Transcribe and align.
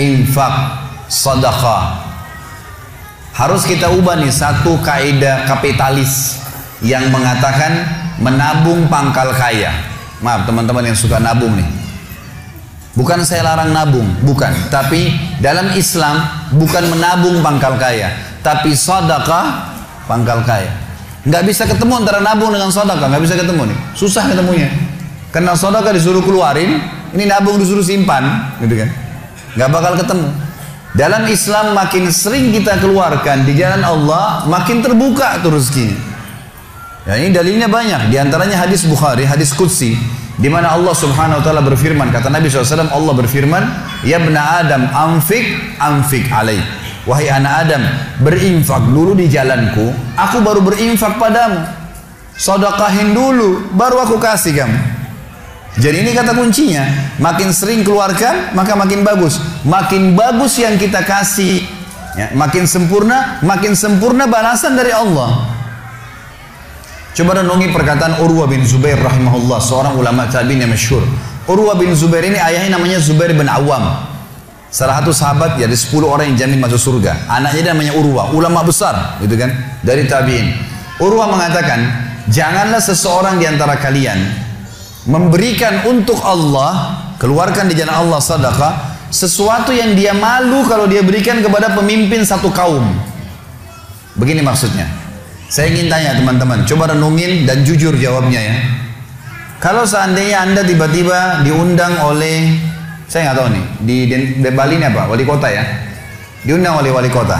infak, 0.00 0.54
sedekah. 1.12 2.08
Harus 3.36 3.68
kita 3.68 3.92
ubah 3.92 4.16
nih 4.16 4.32
satu 4.32 4.80
kaidah 4.80 5.44
kapitalis 5.44 6.40
yang 6.80 7.12
mengatakan 7.12 7.84
menabung 8.20 8.88
pangkal 8.88 9.32
kaya. 9.36 9.72
Maaf 10.20 10.44
teman-teman 10.44 10.84
yang 10.84 10.96
suka 10.96 11.20
nabung 11.20 11.56
nih. 11.56 11.68
Bukan 12.92 13.22
saya 13.24 13.46
larang 13.46 13.72
nabung, 13.72 14.04
bukan. 14.26 14.52
Tapi 14.68 15.14
dalam 15.40 15.72
Islam 15.72 16.20
bukan 16.52 16.90
menabung 16.90 17.40
pangkal 17.40 17.78
kaya, 17.80 18.12
tapi 18.44 18.76
sedekah 18.76 19.72
pangkal 20.04 20.44
kaya. 20.44 20.68
Nggak 21.24 21.42
bisa 21.48 21.64
ketemu 21.64 22.04
antara 22.04 22.20
nabung 22.20 22.52
dengan 22.52 22.68
sedekah, 22.68 23.08
nggak 23.08 23.22
bisa 23.24 23.36
ketemu 23.38 23.72
nih. 23.72 23.78
Susah 23.96 24.24
ketemunya. 24.28 24.68
Karena 25.32 25.56
sedekah 25.56 25.94
disuruh 25.94 26.20
keluarin, 26.20 26.82
ini 27.16 27.24
nabung 27.24 27.56
disuruh 27.56 27.84
simpan, 27.84 28.52
gitu 28.60 28.84
kan. 28.84 28.90
Nggak 29.54 29.70
bakal 29.70 29.92
ketemu. 29.98 30.28
Dalam 30.90 31.22
Islam 31.30 31.66
makin 31.78 32.10
sering 32.10 32.50
kita 32.50 32.82
keluarkan 32.82 33.46
di 33.46 33.54
jalan 33.54 33.82
Allah, 33.86 34.42
makin 34.50 34.82
terbuka 34.82 35.38
tuh 35.38 35.54
rezekinya. 35.54 35.94
Ya 37.06 37.14
ini 37.16 37.30
dalilnya 37.30 37.70
banyak. 37.70 38.10
Di 38.10 38.18
antaranya 38.18 38.58
hadis 38.58 38.84
Bukhari, 38.84 39.22
hadis 39.22 39.54
Qudsi, 39.54 39.94
di 40.36 40.48
mana 40.50 40.74
Allah 40.74 40.92
Subhanahu 40.92 41.40
wa 41.40 41.44
taala 41.46 41.62
berfirman, 41.62 42.10
kata 42.10 42.28
Nabi 42.28 42.50
SAW, 42.50 42.90
Allah 42.90 43.14
berfirman, 43.16 43.62
"Ya 44.02 44.18
bena 44.18 44.60
Adam, 44.60 44.90
amfik, 44.90 45.46
amfik 45.78 46.26
alaih." 46.28 46.60
Wahai 47.08 47.32
anak 47.32 47.64
Adam, 47.64 47.82
berinfak 48.20 48.84
dulu 48.92 49.16
di 49.16 49.30
jalanku, 49.30 49.88
aku 50.20 50.44
baru 50.44 50.60
berinfak 50.60 51.16
padamu. 51.16 51.64
Sodakahin 52.36 53.16
dulu, 53.16 53.72
baru 53.72 54.04
aku 54.04 54.20
kasih 54.20 54.52
kamu. 54.52 54.78
Jadi 55.78 56.02
ini 56.02 56.10
kata 56.10 56.34
kuncinya, 56.34 57.14
makin 57.22 57.54
sering 57.54 57.86
keluarkan, 57.86 58.58
maka 58.58 58.74
makin 58.74 59.06
bagus. 59.06 59.38
Makin 59.62 60.18
bagus 60.18 60.58
yang 60.58 60.74
kita 60.74 61.06
kasih, 61.06 61.62
ya, 62.18 62.34
makin 62.34 62.66
sempurna, 62.66 63.38
makin 63.46 63.78
sempurna 63.78 64.26
balasan 64.26 64.74
dari 64.74 64.90
Allah. 64.90 65.46
Coba 67.14 67.38
renungi 67.38 67.70
perkataan 67.70 68.18
Urwa 68.18 68.50
bin 68.50 68.66
Zubair 68.66 68.98
rahimahullah, 68.98 69.62
seorang 69.62 69.94
ulama 69.94 70.26
tabi'in 70.26 70.66
yang 70.66 70.74
masyhur. 70.74 71.06
Urwa 71.46 71.78
bin 71.78 71.94
Zubair 71.94 72.26
ini 72.26 72.38
ayahnya 72.38 72.74
namanya 72.74 72.98
Zubair 72.98 73.30
bin 73.30 73.46
Awam. 73.46 74.10
Salah 74.70 75.02
satu 75.02 75.14
sahabat 75.14 75.58
ya, 75.58 75.70
dari 75.70 75.78
10 75.78 76.06
orang 76.06 76.34
yang 76.34 76.46
jamin 76.46 76.62
masuk 76.62 76.78
surga. 76.78 77.30
Anaknya 77.30 77.74
namanya 77.74 77.94
Urwa, 77.94 78.34
ulama 78.34 78.66
besar, 78.66 79.18
gitu 79.22 79.38
kan? 79.38 79.54
Dari 79.86 80.06
tabi'in. 80.10 80.50
Urwa 80.98 81.30
mengatakan, 81.30 81.78
janganlah 82.26 82.82
seseorang 82.82 83.38
di 83.38 83.46
antara 83.46 83.78
kalian 83.78 84.49
memberikan 85.08 85.88
untuk 85.88 86.20
Allah, 86.20 87.00
keluarkan 87.16 87.70
di 87.70 87.78
jalan 87.78 87.94
Allah 87.94 88.20
sadaqah, 88.20 88.72
sesuatu 89.08 89.72
yang 89.72 89.96
dia 89.96 90.12
malu 90.12 90.66
kalau 90.68 90.84
dia 90.84 91.00
berikan 91.00 91.40
kepada 91.40 91.72
pemimpin 91.72 92.20
satu 92.26 92.52
kaum. 92.52 92.84
Begini 94.18 94.44
maksudnya. 94.44 94.84
Saya 95.50 95.72
ingin 95.74 95.90
tanya 95.90 96.14
teman-teman, 96.14 96.62
coba 96.62 96.94
renungin 96.94 97.42
dan 97.42 97.66
jujur 97.66 97.90
jawabnya 97.98 98.38
ya. 98.38 98.56
Kalau 99.58 99.82
seandainya 99.82 100.46
Anda 100.46 100.62
tiba-tiba 100.62 101.42
diundang 101.42 101.98
oleh, 102.06 102.54
saya 103.10 103.28
nggak 103.30 103.36
tahu 103.36 103.48
nih, 103.50 103.64
di, 103.82 103.96
di, 104.06 104.16
di 104.40 104.50
Bali 104.54 104.78
ini 104.78 104.86
apa? 104.86 105.10
Wali 105.10 105.26
kota 105.26 105.50
ya? 105.50 105.66
Diundang 106.46 106.78
oleh 106.78 106.94
wali 106.94 107.10
kota. 107.10 107.36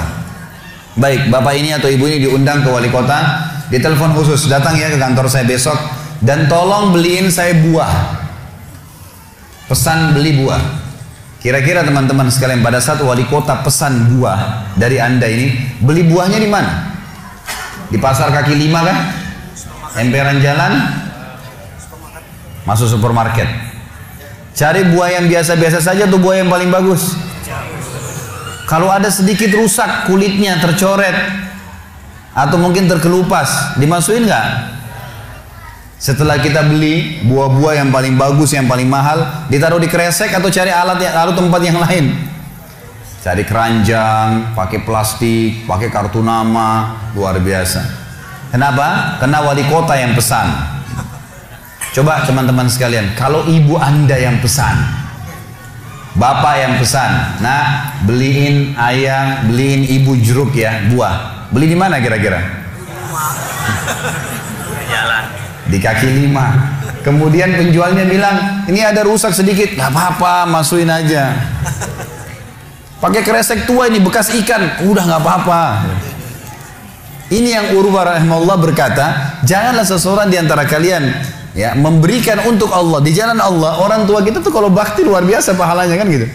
Baik, 0.99 1.31
bapak 1.31 1.55
ini 1.55 1.71
atau 1.71 1.87
ibu 1.87 2.03
ini 2.11 2.19
diundang 2.19 2.67
ke 2.67 2.69
wali 2.69 2.91
kota, 2.91 3.47
ditelepon 3.71 4.11
khusus, 4.19 4.51
datang 4.51 4.75
ya 4.75 4.91
ke 4.91 4.99
kantor 4.99 5.31
saya 5.31 5.47
besok, 5.47 5.79
dan 6.21 6.47
tolong 6.49 6.93
beliin 6.93 7.33
saya 7.33 7.57
buah. 7.57 8.21
Pesan 9.69 10.17
beli 10.17 10.41
buah. 10.41 10.61
Kira-kira 11.41 11.81
teman-teman 11.81 12.29
sekalian 12.29 12.61
pada 12.61 12.85
saat 12.85 13.01
wali 13.01 13.25
kota 13.25 13.65
pesan 13.65 14.13
buah 14.13 14.69
dari 14.77 15.01
anda 15.01 15.25
ini, 15.25 15.81
beli 15.81 16.05
buahnya 16.05 16.37
di 16.37 16.49
mana? 16.51 16.93
Di 17.89 17.97
pasar 17.97 18.29
kaki 18.29 18.53
lima 18.53 18.85
kan? 18.85 18.99
Emperan 19.97 20.37
jalan? 20.45 20.73
Masuk 22.69 22.93
supermarket. 22.93 23.49
Cari 24.53 24.85
buah 24.93 25.17
yang 25.17 25.33
biasa-biasa 25.33 25.81
saja 25.81 26.05
tuh 26.05 26.21
buah 26.21 26.45
yang 26.45 26.53
paling 26.53 26.69
bagus. 26.69 27.17
Kalau 28.69 28.93
ada 28.93 29.09
sedikit 29.09 29.51
rusak 29.57 30.07
kulitnya 30.07 30.61
tercoret 30.61 31.17
atau 32.37 32.61
mungkin 32.61 32.87
terkelupas, 32.87 33.81
dimasukin 33.81 34.29
nggak? 34.29 34.47
Setelah 36.01 36.41
kita 36.41 36.65
beli 36.65 37.21
buah-buah 37.29 37.85
yang 37.85 37.93
paling 37.93 38.17
bagus, 38.17 38.57
yang 38.57 38.65
paling 38.65 38.89
mahal, 38.89 39.21
ditaruh 39.53 39.77
di 39.77 39.85
kresek 39.85 40.33
atau 40.33 40.49
cari 40.49 40.73
alat 40.73 40.97
yang 40.97 41.13
lalu 41.13 41.33
tempat 41.37 41.61
yang 41.61 41.77
lain. 41.77 42.17
Cari 43.21 43.45
keranjang, 43.45 44.57
pakai 44.57 44.81
plastik, 44.81 45.69
pakai 45.69 45.93
kartu 45.93 46.25
nama, 46.25 46.97
luar 47.13 47.37
biasa. 47.37 47.85
Kenapa? 48.49 49.21
Karena 49.21 49.45
wali 49.45 49.61
kota 49.69 49.93
yang 49.93 50.17
pesan. 50.17 50.49
Coba 51.93 52.25
teman-teman 52.25 52.65
sekalian, 52.65 53.13
kalau 53.13 53.45
ibu 53.45 53.77
anda 53.77 54.17
yang 54.17 54.41
pesan, 54.41 54.81
bapak 56.17 56.65
yang 56.65 56.75
pesan, 56.81 57.45
nah 57.45 57.93
beliin 58.09 58.73
ayah, 58.81 59.45
beliin 59.45 59.85
ibu 59.85 60.17
jeruk 60.17 60.57
ya, 60.57 60.81
buah. 60.89 61.45
Beli 61.53 61.69
di 61.69 61.77
mana 61.77 62.01
kira-kira? 62.01 62.41
Di 65.71 65.79
kaki 65.79 66.09
lima. 66.11 66.77
Kemudian 67.01 67.57
penjualnya 67.57 68.05
bilang, 68.05 68.67
ini 68.69 68.85
ada 68.85 69.01
rusak 69.07 69.33
sedikit, 69.33 69.73
nggak 69.73 69.89
apa-apa, 69.89 70.45
masukin 70.45 70.91
aja. 70.93 71.33
Pakai 73.01 73.25
kresek 73.25 73.65
tua 73.65 73.89
ini 73.89 73.97
bekas 74.05 74.29
ikan, 74.37 74.85
udah 74.85 75.03
nggak 75.09 75.23
apa-apa. 75.25 75.63
Ini 77.33 77.49
yang 77.49 77.67
Urwa 77.79 78.05
rahimahullah 78.05 78.59
berkata, 78.61 79.07
janganlah 79.47 79.87
seseorang 79.87 80.29
di 80.29 80.37
antara 80.37 80.67
kalian 80.69 81.09
ya 81.57 81.73
memberikan 81.79 82.43
untuk 82.45 82.69
Allah 82.75 83.01
di 83.01 83.15
jalan 83.17 83.39
Allah. 83.41 83.81
Orang 83.81 84.05
tua 84.05 84.21
kita 84.21 84.45
tuh 84.45 84.53
kalau 84.53 84.69
bakti 84.69 85.07
luar 85.07 85.25
biasa 85.25 85.57
pahalanya 85.57 85.97
kan 85.97 86.11
gitu. 86.11 86.27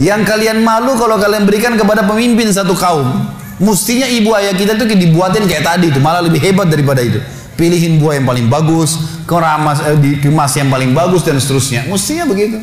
Yang 0.00 0.22
kalian 0.24 0.64
malu 0.64 0.96
kalau 0.96 1.20
kalian 1.20 1.44
berikan 1.44 1.76
kepada 1.76 2.06
pemimpin 2.06 2.48
satu 2.48 2.72
kaum. 2.72 3.26
Mestinya 3.60 4.08
ibu 4.08 4.32
ayah 4.36 4.52
kita 4.56 4.76
tuh 4.76 4.88
dibuatin 4.88 5.44
kayak 5.44 5.64
tadi 5.64 5.88
itu, 5.92 6.00
malah 6.00 6.24
lebih 6.24 6.40
hebat 6.40 6.68
daripada 6.68 7.04
itu. 7.04 7.20
Pilihin 7.56 7.96
buah 7.96 8.20
yang 8.20 8.28
paling 8.28 8.46
bagus, 8.52 9.00
keramas 9.24 9.80
eh, 9.80 9.96
dikemas 9.96 10.52
yang 10.60 10.68
paling 10.68 10.92
bagus 10.92 11.24
dan 11.24 11.40
seterusnya. 11.40 11.88
Mestinya 11.88 12.28
begitu. 12.28 12.60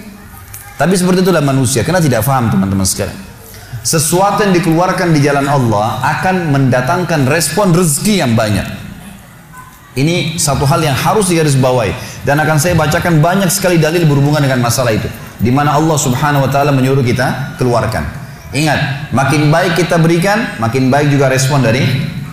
Tapi 0.77 0.93
seperti 0.97 1.25
itulah 1.25 1.41
manusia, 1.41 1.81
karena 1.81 2.01
tidak 2.01 2.25
paham 2.25 2.49
teman-teman 2.49 2.85
sekalian. 2.85 3.17
Sesuatu 3.83 4.47
yang 4.47 4.55
dikeluarkan 4.55 5.11
di 5.11 5.19
jalan 5.19 5.43
Allah 5.43 5.99
akan 6.01 6.55
mendatangkan 6.55 7.27
respon 7.27 7.75
rezeki 7.75 8.23
yang 8.23 8.31
banyak. 8.33 8.63
Ini 9.93 10.41
satu 10.41 10.65
hal 10.65 10.81
yang 10.81 10.97
harus 10.97 11.29
digarisbawahi 11.29 11.93
dan 12.25 12.41
akan 12.41 12.57
saya 12.57 12.73
bacakan 12.73 13.21
banyak 13.21 13.45
sekali 13.53 13.77
dalil 13.77 14.09
berhubungan 14.09 14.41
dengan 14.41 14.65
masalah 14.65 14.89
itu. 14.89 15.05
Di 15.37 15.53
mana 15.53 15.77
Allah 15.77 15.99
Subhanahu 15.99 16.47
wa 16.47 16.49
taala 16.49 16.73
menyuruh 16.73 17.05
kita 17.05 17.59
keluarkan. 17.61 18.01
Ingat, 18.53 19.13
makin 19.13 19.53
baik 19.53 19.77
kita 19.77 20.01
berikan, 20.01 20.57
makin 20.57 20.89
baik 20.89 21.13
juga 21.13 21.29
respon 21.29 21.61
dari 21.61 21.85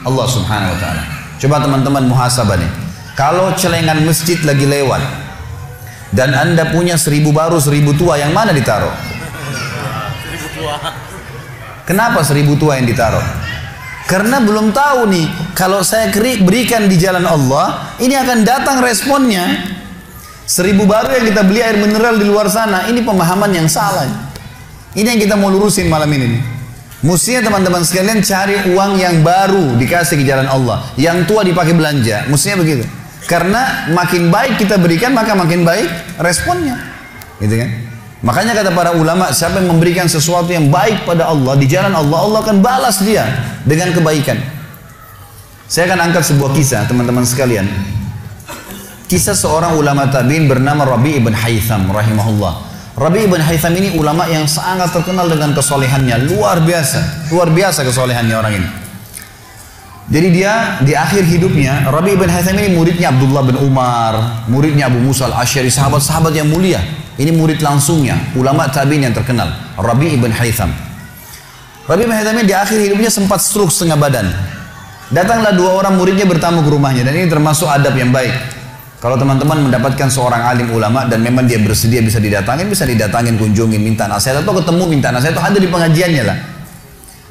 Allah 0.07 0.27
Subhanahu 0.29 0.73
wa 0.73 0.79
taala. 0.81 1.20
Coba 1.41 1.57
teman-teman 1.57 2.05
muhasabah 2.05 2.61
nih. 2.61 2.69
Kalau 3.17 3.57
celengan 3.57 4.05
masjid 4.05 4.37
lagi 4.45 4.69
lewat 4.69 5.01
dan 6.13 6.37
Anda 6.37 6.69
punya 6.69 7.01
seribu 7.01 7.33
baru, 7.33 7.57
seribu 7.57 7.97
tua, 7.97 8.21
yang 8.21 8.37
mana 8.37 8.53
ditaruh? 8.53 8.93
Seribu 10.21 10.47
tua. 10.53 10.77
Kenapa 11.89 12.21
seribu 12.21 12.61
tua 12.61 12.77
yang 12.77 12.85
ditaruh? 12.85 13.25
Karena 14.05 14.37
belum 14.45 14.77
tahu 14.77 15.09
nih, 15.09 15.27
kalau 15.57 15.81
saya 15.81 16.13
berikan 16.45 16.93
di 16.93 17.01
jalan 17.01 17.25
Allah, 17.25 17.97
ini 17.97 18.13
akan 18.13 18.45
datang 18.45 18.85
responnya. 18.85 19.65
Seribu 20.45 20.85
baru 20.85 21.15
yang 21.15 21.25
kita 21.31 21.43
beli 21.47 21.65
air 21.65 21.81
mineral 21.81 22.21
di 22.21 22.27
luar 22.29 22.53
sana, 22.53 22.85
ini 22.91 23.01
pemahaman 23.01 23.49
yang 23.55 23.71
salah. 23.71 24.05
Ini 24.93 25.17
yang 25.17 25.21
kita 25.25 25.39
mau 25.41 25.49
lurusin 25.49 25.89
malam 25.89 26.11
ini. 26.11 26.37
Nih. 26.37 26.60
Mestinya 27.01 27.49
teman-teman 27.49 27.81
sekalian 27.81 28.21
cari 28.21 28.77
uang 28.77 29.01
yang 29.01 29.25
baru 29.25 29.81
dikasih 29.81 30.21
ke 30.21 30.25
jalan 30.29 30.45
Allah. 30.45 30.85
Yang 31.01 31.33
tua 31.33 31.41
dipakai 31.41 31.73
belanja. 31.73 32.29
Mestinya 32.29 32.61
begitu. 32.61 32.85
Karena 33.25 33.89
makin 33.97 34.29
baik 34.29 34.61
kita 34.61 34.77
berikan, 34.77 35.17
maka 35.17 35.33
makin 35.33 35.65
baik 35.65 35.89
responnya. 36.21 36.77
Gitu 37.41 37.57
kan? 37.57 37.71
Makanya 38.21 38.53
kata 38.53 38.77
para 38.77 38.93
ulama, 38.93 39.33
siapa 39.33 39.65
yang 39.65 39.73
memberikan 39.73 40.05
sesuatu 40.05 40.53
yang 40.53 40.69
baik 40.69 41.09
pada 41.09 41.33
Allah 41.33 41.57
di 41.57 41.65
jalan 41.65 41.97
Allah, 41.97 42.21
Allah 42.21 42.39
akan 42.45 42.61
balas 42.61 43.01
dia 43.01 43.25
dengan 43.65 43.97
kebaikan. 43.97 44.37
Saya 45.65 45.89
akan 45.89 46.13
angkat 46.13 46.29
sebuah 46.29 46.53
kisah 46.53 46.85
teman-teman 46.85 47.25
sekalian. 47.25 47.65
Kisah 49.09 49.33
seorang 49.33 49.75
ulama 49.81 50.05
tabi'in 50.13 50.47
bernama 50.47 50.85
Rabi 50.85 51.17
ibn 51.17 51.33
Haytham 51.33 51.89
rahimahullah. 51.89 52.70
Rabi 53.01 53.25
ibn 53.25 53.41
Haytham 53.41 53.73
ini 53.81 53.97
ulama 53.97 54.29
yang 54.29 54.45
sangat 54.45 54.93
terkenal 54.93 55.25
dengan 55.25 55.57
kesolehannya, 55.57 56.29
luar 56.29 56.61
biasa, 56.61 57.33
luar 57.33 57.49
biasa 57.49 57.81
kesolehannya 57.81 58.37
orang 58.37 58.61
ini. 58.61 58.69
Jadi 60.13 60.29
dia 60.29 60.77
di 60.85 60.93
akhir 60.93 61.25
hidupnya, 61.25 61.89
Rabi 61.89 62.13
ibn 62.13 62.29
Haytham 62.29 62.61
ini 62.61 62.77
muridnya 62.77 63.09
Abdullah 63.09 63.41
bin 63.41 63.57
Umar, 63.57 64.45
muridnya 64.53 64.93
Abu 64.93 65.01
Musa 65.01 65.33
al-Asyari, 65.33 65.73
sahabat-sahabat 65.73 66.37
yang 66.37 66.53
mulia 66.53 66.83
Ini 67.17 67.37
murid 67.37 67.61
langsungnya, 67.65 68.17
ulama 68.37 68.69
tabi'in 68.69 69.09
yang 69.09 69.17
terkenal, 69.17 69.49
Rabi 69.81 70.21
ibn 70.21 70.29
Haytham. 70.33 70.69
Rabi 71.89 72.05
ibn 72.05 72.13
Haytham 72.13 72.37
ini 72.37 72.53
di 72.53 72.57
akhir 72.57 72.85
hidupnya 72.85 73.09
sempat 73.09 73.41
stroke 73.41 73.73
setengah 73.73 73.97
badan. 73.97 74.29
Datanglah 75.09 75.57
dua 75.57 75.73
orang 75.73 75.97
muridnya 75.97 76.29
bertamu 76.29 76.61
ke 76.65 76.69
rumahnya 76.69 77.05
dan 77.09 77.17
ini 77.17 77.33
termasuk 77.33 77.65
adab 77.65 77.97
yang 77.97 78.13
baik. 78.13 78.60
Kalau 79.01 79.17
teman-teman 79.17 79.73
mendapatkan 79.73 80.13
seorang 80.13 80.45
alim 80.45 80.77
ulama 80.77 81.09
dan 81.09 81.25
memang 81.25 81.49
dia 81.49 81.57
bersedia 81.57 82.05
bisa 82.05 82.21
didatangin, 82.21 82.69
bisa 82.69 82.85
didatangin, 82.85 83.41
kunjungin, 83.41 83.81
minta 83.81 84.05
nasihat 84.05 84.45
atau 84.45 84.53
ketemu 84.61 84.85
minta 84.93 85.09
nasihat 85.09 85.41
atau 85.41 85.49
ada 85.49 85.57
di 85.57 85.69
pengajiannya 85.73 86.25
lah. 86.29 86.37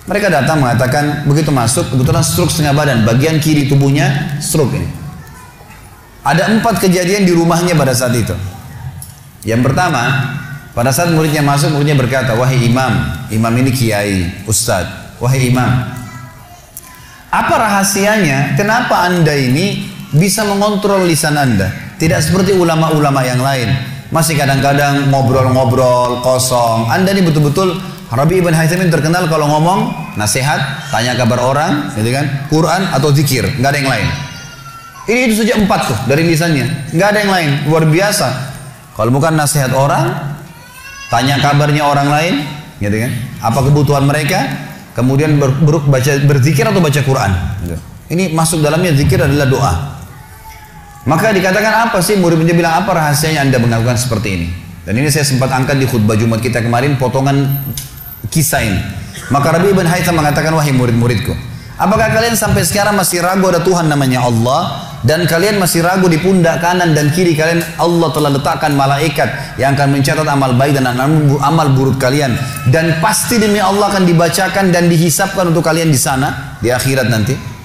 Mereka 0.09 0.33
datang 0.33 0.65
mengatakan 0.65 1.29
begitu 1.29 1.53
masuk 1.53 1.93
kebetulan 1.93 2.25
stroke 2.25 2.49
setengah 2.49 2.73
badan, 2.73 3.05
bagian 3.05 3.37
kiri 3.37 3.69
tubuhnya 3.69 4.41
stroke 4.41 4.73
ini. 4.73 4.89
Ada 6.25 6.49
empat 6.57 6.81
kejadian 6.81 7.29
di 7.29 7.37
rumahnya 7.37 7.77
pada 7.77 7.93
saat 7.93 8.17
itu. 8.17 8.33
Yang 9.45 9.69
pertama, 9.69 10.01
pada 10.73 10.89
saat 10.89 11.13
muridnya 11.13 11.45
masuk, 11.45 11.77
muridnya 11.77 11.93
berkata, 11.93 12.33
wahai 12.33 12.65
imam, 12.65 13.13
imam 13.29 13.53
ini 13.61 13.69
kiai, 13.69 14.41
ustad, 14.49 14.89
wahai 15.21 15.53
imam, 15.53 15.69
apa 17.29 17.53
rahasianya? 17.53 18.57
Kenapa 18.57 19.05
anda 19.05 19.37
ini 19.37 19.98
bisa 20.15 20.45
mengontrol 20.45 21.05
lisan 21.05 21.37
anda? 21.37 21.69
Tidak 21.99 22.17
seperti 22.23 22.55
ulama-ulama 22.55 23.21
yang 23.21 23.43
lain. 23.43 23.69
Masih 24.09 24.33
kadang-kadang 24.33 25.13
ngobrol-ngobrol 25.13 26.25
kosong. 26.25 26.89
Anda 26.89 27.13
ini 27.13 27.21
betul-betul 27.21 27.77
Rabi 28.09 28.41
ibn 28.41 28.49
Haytham 28.57 28.89
terkenal 28.89 29.29
kalau 29.29 29.45
ngomong 29.45 29.93
nasihat, 30.17 30.89
tanya 30.89 31.13
kabar 31.13 31.45
orang, 31.45 31.93
gitu 31.93 32.09
kan, 32.09 32.25
Quran 32.49 32.89
atau 32.89 33.13
zikir, 33.13 33.45
nggak 33.61 33.69
ada 33.69 33.77
yang 33.77 33.91
lain. 33.93 34.07
Ini 35.05 35.19
itu 35.29 35.35
saja 35.45 35.53
empat 35.61 35.81
tuh 35.93 35.99
dari 36.09 36.25
lisannya, 36.25 36.89
nggak 36.89 37.05
ada 37.05 37.19
yang 37.21 37.29
lain, 37.33 37.51
luar 37.69 37.85
biasa. 37.85 38.27
Kalau 38.97 39.13
bukan 39.13 39.37
nasihat 39.37 39.69
orang, 39.77 40.09
tanya 41.13 41.37
kabarnya 41.37 41.85
orang 41.85 42.09
lain, 42.09 42.33
gitu 42.81 42.97
kan? 42.97 43.11
Apa 43.45 43.69
kebutuhan 43.69 44.09
mereka? 44.09 44.57
Kemudian 44.97 45.37
ber, 45.37 45.53
ber, 45.61 45.77
baca 45.85 46.11
berzikir 46.25 46.65
atau 46.65 46.81
baca 46.81 47.01
Quran. 47.05 47.31
Gitu. 47.61 47.77
Ini 48.09 48.33
masuk 48.33 48.65
dalamnya 48.65 48.97
zikir 48.97 49.21
adalah 49.21 49.45
doa. 49.45 49.73
Maka 51.09 51.33
dikatakan 51.33 51.89
apa 51.89 52.05
sih 52.05 52.21
murid-muridnya 52.21 52.53
bilang 52.53 52.85
apa 52.85 52.93
rahasianya 52.93 53.49
anda 53.49 53.57
melakukan 53.57 53.97
seperti 53.97 54.29
ini? 54.29 54.47
Dan 54.85 54.93
ini 55.01 55.09
saya 55.09 55.25
sempat 55.25 55.49
angkat 55.49 55.81
di 55.81 55.89
khutbah 55.89 56.13
Jumat 56.13 56.37
kita 56.37 56.61
kemarin 56.61 57.01
potongan 57.01 57.49
kisah 58.29 58.61
ini. 58.61 58.77
Maka 59.33 59.57
Rabi 59.57 59.73
ibn 59.73 59.89
Haytham 59.89 60.21
mengatakan 60.21 60.53
wahai 60.53 60.69
murid-muridku, 60.69 61.33
apakah 61.81 62.13
kalian 62.13 62.37
sampai 62.37 62.61
sekarang 62.61 62.93
masih 62.93 63.25
ragu 63.25 63.49
ada 63.49 63.57
Tuhan 63.65 63.89
namanya 63.89 64.21
Allah? 64.21 64.89
dan 64.99 65.23
kalian 65.23 65.63
masih 65.63 65.79
ragu 65.79 66.11
di 66.11 66.19
pundak 66.19 66.59
kanan 66.59 66.91
dan 66.91 67.07
kiri 67.15 67.31
kalian 67.31 67.63
Allah 67.79 68.11
telah 68.11 68.31
letakkan 68.35 68.75
malaikat 68.75 69.55
yang 69.55 69.71
akan 69.71 69.95
mencatat 69.95 70.27
amal 70.27 70.51
baik 70.59 70.75
dan 70.75 70.91
amal 71.39 71.67
buruk 71.71 71.95
kalian 71.95 72.35
dan 72.67 72.99
pasti 72.99 73.39
demi 73.39 73.63
Allah 73.63 73.95
akan 73.95 74.03
dibacakan 74.03 74.75
dan 74.75 74.91
dihisapkan 74.91 75.55
untuk 75.55 75.63
kalian 75.63 75.87
di 75.87 75.99
sana 75.99 76.59
di 76.59 76.67
akhirat 76.67 77.07
nanti 77.07 77.58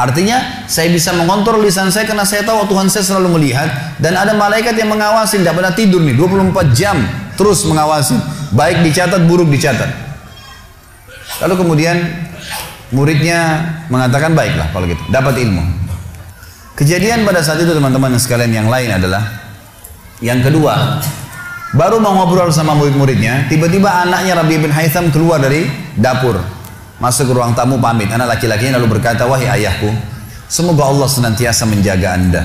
artinya 0.00 0.64
saya 0.64 0.88
bisa 0.88 1.12
mengontrol 1.12 1.60
lisan 1.60 1.92
saya 1.92 2.08
karena 2.08 2.24
saya 2.24 2.40
tahu 2.40 2.64
Tuhan 2.72 2.88
saya 2.88 3.04
selalu 3.04 3.36
melihat 3.36 3.68
dan 4.00 4.16
ada 4.16 4.32
malaikat 4.32 4.72
yang 4.80 4.88
mengawasi 4.88 5.44
tidak 5.44 5.60
pernah 5.60 5.72
tidur 5.76 6.00
nih 6.00 6.16
24 6.16 6.72
jam 6.72 6.96
terus 7.36 7.68
mengawasi 7.68 8.16
baik 8.56 8.80
dicatat 8.80 9.20
buruk 9.28 9.52
dicatat. 9.52 9.92
Lalu 11.44 11.54
kemudian 11.56 11.96
muridnya 12.90 13.64
mengatakan 13.88 14.34
baiklah 14.34 14.72
kalau 14.74 14.88
gitu 14.88 15.00
dapat 15.08 15.38
ilmu. 15.40 15.62
Kejadian 16.74 17.28
pada 17.28 17.44
saat 17.44 17.60
itu 17.60 17.76
teman-teman 17.76 18.16
sekalian 18.16 18.64
yang 18.64 18.68
lain 18.72 18.88
adalah 18.88 19.20
yang 20.20 20.44
kedua, 20.44 21.00
baru 21.76 21.96
mau 21.96 22.12
ngobrol 22.12 22.52
sama 22.52 22.76
murid-muridnya, 22.76 23.48
tiba-tiba 23.48 24.04
anaknya 24.04 24.36
Rabi 24.36 24.56
bin 24.60 24.72
Haytham 24.72 25.08
keluar 25.08 25.40
dari 25.40 25.64
dapur, 25.96 26.40
masuk 27.00 27.26
ke 27.26 27.32
ruang 27.34 27.56
tamu 27.56 27.80
pamit. 27.80 28.06
Anak 28.12 28.38
laki-lakinya 28.38 28.78
lalu 28.78 29.00
berkata, 29.00 29.26
wahai 29.26 29.48
ayahku, 29.48 29.90
semoga 30.46 30.86
Allah 30.86 31.08
senantiasa 31.08 31.66
menjaga 31.66 32.14
anda. 32.14 32.42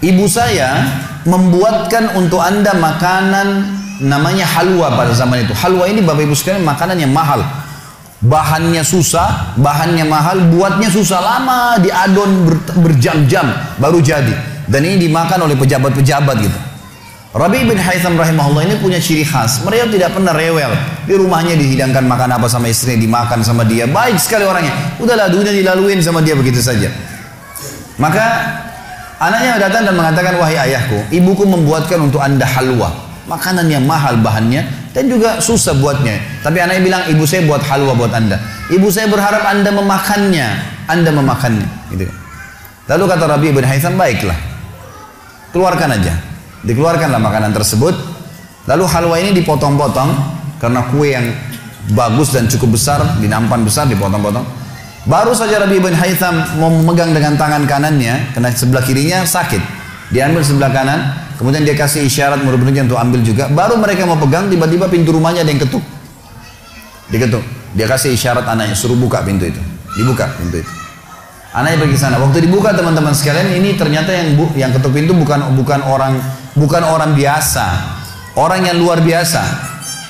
Ibu 0.00 0.24
saya 0.30 0.86
membuatkan 1.28 2.16
untuk 2.16 2.38
anda 2.38 2.72
makanan 2.76 3.68
namanya 4.04 4.46
halwa 4.46 4.94
pada 4.94 5.12
zaman 5.12 5.44
itu. 5.44 5.52
Halwa 5.52 5.84
ini 5.90 6.00
bapak 6.00 6.24
ibu 6.24 6.36
sekalian 6.36 6.62
makanan 6.62 6.96
yang 7.02 7.12
mahal 7.12 7.42
bahannya 8.24 8.80
susah, 8.80 9.54
bahannya 9.60 10.08
mahal, 10.08 10.40
buatnya 10.48 10.88
susah 10.88 11.20
lama, 11.20 11.76
diadon 11.76 12.48
ber, 12.48 12.56
berjam-jam 12.80 13.52
baru 13.76 14.00
jadi. 14.00 14.32
Dan 14.64 14.80
ini 14.88 15.08
dimakan 15.08 15.44
oleh 15.44 15.56
pejabat-pejabat 15.60 16.36
gitu. 16.40 16.58
Rabi 17.34 17.66
bin 17.66 17.74
Haytham 17.74 18.14
rahimahullah 18.14 18.62
ini 18.62 18.78
punya 18.78 19.02
ciri 19.02 19.26
khas. 19.26 19.66
Mereka 19.66 19.90
tidak 19.90 20.14
pernah 20.14 20.30
rewel. 20.30 20.70
Di 21.02 21.18
rumahnya 21.18 21.58
dihidangkan 21.58 22.06
makan 22.06 22.30
apa 22.38 22.46
sama 22.46 22.70
istrinya, 22.70 23.02
dimakan 23.02 23.42
sama 23.42 23.66
dia. 23.66 23.90
Baik 23.90 24.22
sekali 24.22 24.46
orangnya. 24.46 24.70
Udahlah 25.02 25.26
dunia 25.26 25.50
dilaluin 25.50 25.98
sama 25.98 26.22
dia 26.22 26.38
begitu 26.38 26.62
saja. 26.62 26.94
Maka 27.98 28.54
anaknya 29.18 29.58
datang 29.58 29.82
dan 29.82 29.98
mengatakan, 29.98 30.38
wahai 30.38 30.62
ayahku, 30.70 31.10
ibuku 31.10 31.42
membuatkan 31.42 32.06
untuk 32.06 32.22
anda 32.22 32.46
halwa. 32.46 32.94
Makanan 33.26 33.66
yang 33.66 33.82
mahal 33.82 34.14
bahannya, 34.22 34.62
dan 34.94 35.10
juga 35.10 35.42
susah 35.42 35.74
buatnya. 35.74 36.22
Tapi 36.38 36.62
anaknya 36.62 36.82
bilang, 36.86 37.02
ibu 37.10 37.26
saya 37.26 37.42
buat 37.50 37.66
halwa 37.66 37.98
buat 37.98 38.14
anda. 38.14 38.38
Ibu 38.70 38.86
saya 38.94 39.10
berharap 39.10 39.42
anda 39.42 39.74
memakannya. 39.74 40.46
Anda 40.86 41.10
memakannya. 41.10 41.66
Gitu. 41.98 42.06
Lalu 42.86 43.04
kata 43.10 43.24
Rabi 43.26 43.48
bin 43.50 43.66
Haytham, 43.66 43.98
baiklah. 43.98 44.38
Keluarkan 45.50 45.98
aja. 45.98 46.33
Dikeluarkanlah 46.64 47.20
makanan 47.20 47.52
tersebut. 47.52 47.94
Lalu 48.64 48.84
halwa 48.88 49.16
ini 49.20 49.30
dipotong-potong. 49.36 50.10
Karena 50.58 50.80
kue 50.88 51.12
yang 51.12 51.28
bagus 51.92 52.32
dan 52.32 52.48
cukup 52.48 52.80
besar, 52.80 53.04
di 53.20 53.28
nampan 53.28 53.60
besar 53.62 53.84
dipotong-potong. 53.84 54.64
Baru 55.04 55.36
saja 55.36 55.60
Rabi 55.60 55.84
bin 55.84 55.92
Haytham 55.92 56.40
memegang 56.56 57.12
dengan 57.12 57.36
tangan 57.36 57.68
kanannya, 57.68 58.32
karena 58.32 58.48
sebelah 58.48 58.80
kirinya 58.80 59.28
sakit. 59.28 59.60
Diambil 60.08 60.40
sebelah 60.40 60.72
kanan, 60.72 61.00
Kemudian 61.34 61.66
dia 61.66 61.74
kasih 61.74 62.06
isyarat 62.06 62.46
murid-muridnya 62.46 62.86
untuk 62.86 62.98
ambil 62.98 63.20
juga. 63.26 63.50
Baru 63.50 63.74
mereka 63.74 64.06
mau 64.06 64.14
pegang, 64.14 64.46
tiba-tiba 64.46 64.86
pintu 64.86 65.10
rumahnya 65.10 65.42
ada 65.42 65.50
yang 65.50 65.62
ketuk. 65.66 65.82
Diketuk. 67.10 67.42
Dia 67.74 67.90
kasih 67.90 68.14
isyarat 68.14 68.46
anaknya, 68.46 68.78
suruh 68.78 68.94
buka 68.94 69.26
pintu 69.26 69.50
itu. 69.50 69.58
Dibuka 69.98 70.30
pintu 70.38 70.62
itu. 70.62 70.72
Anaknya 71.50 71.86
pergi 71.86 71.96
sana. 71.98 72.22
Waktu 72.22 72.46
dibuka 72.46 72.70
teman-teman 72.70 73.10
sekalian, 73.10 73.50
ini 73.50 73.74
ternyata 73.74 74.14
yang 74.14 74.38
bu, 74.38 74.46
yang 74.54 74.70
ketuk 74.70 74.94
pintu 74.94 75.10
bukan 75.14 75.58
bukan 75.58 75.82
orang 75.82 76.22
bukan 76.54 76.82
orang 76.82 77.12
biasa, 77.18 77.66
orang 78.38 78.66
yang 78.66 78.78
luar 78.78 79.02
biasa, 79.02 79.42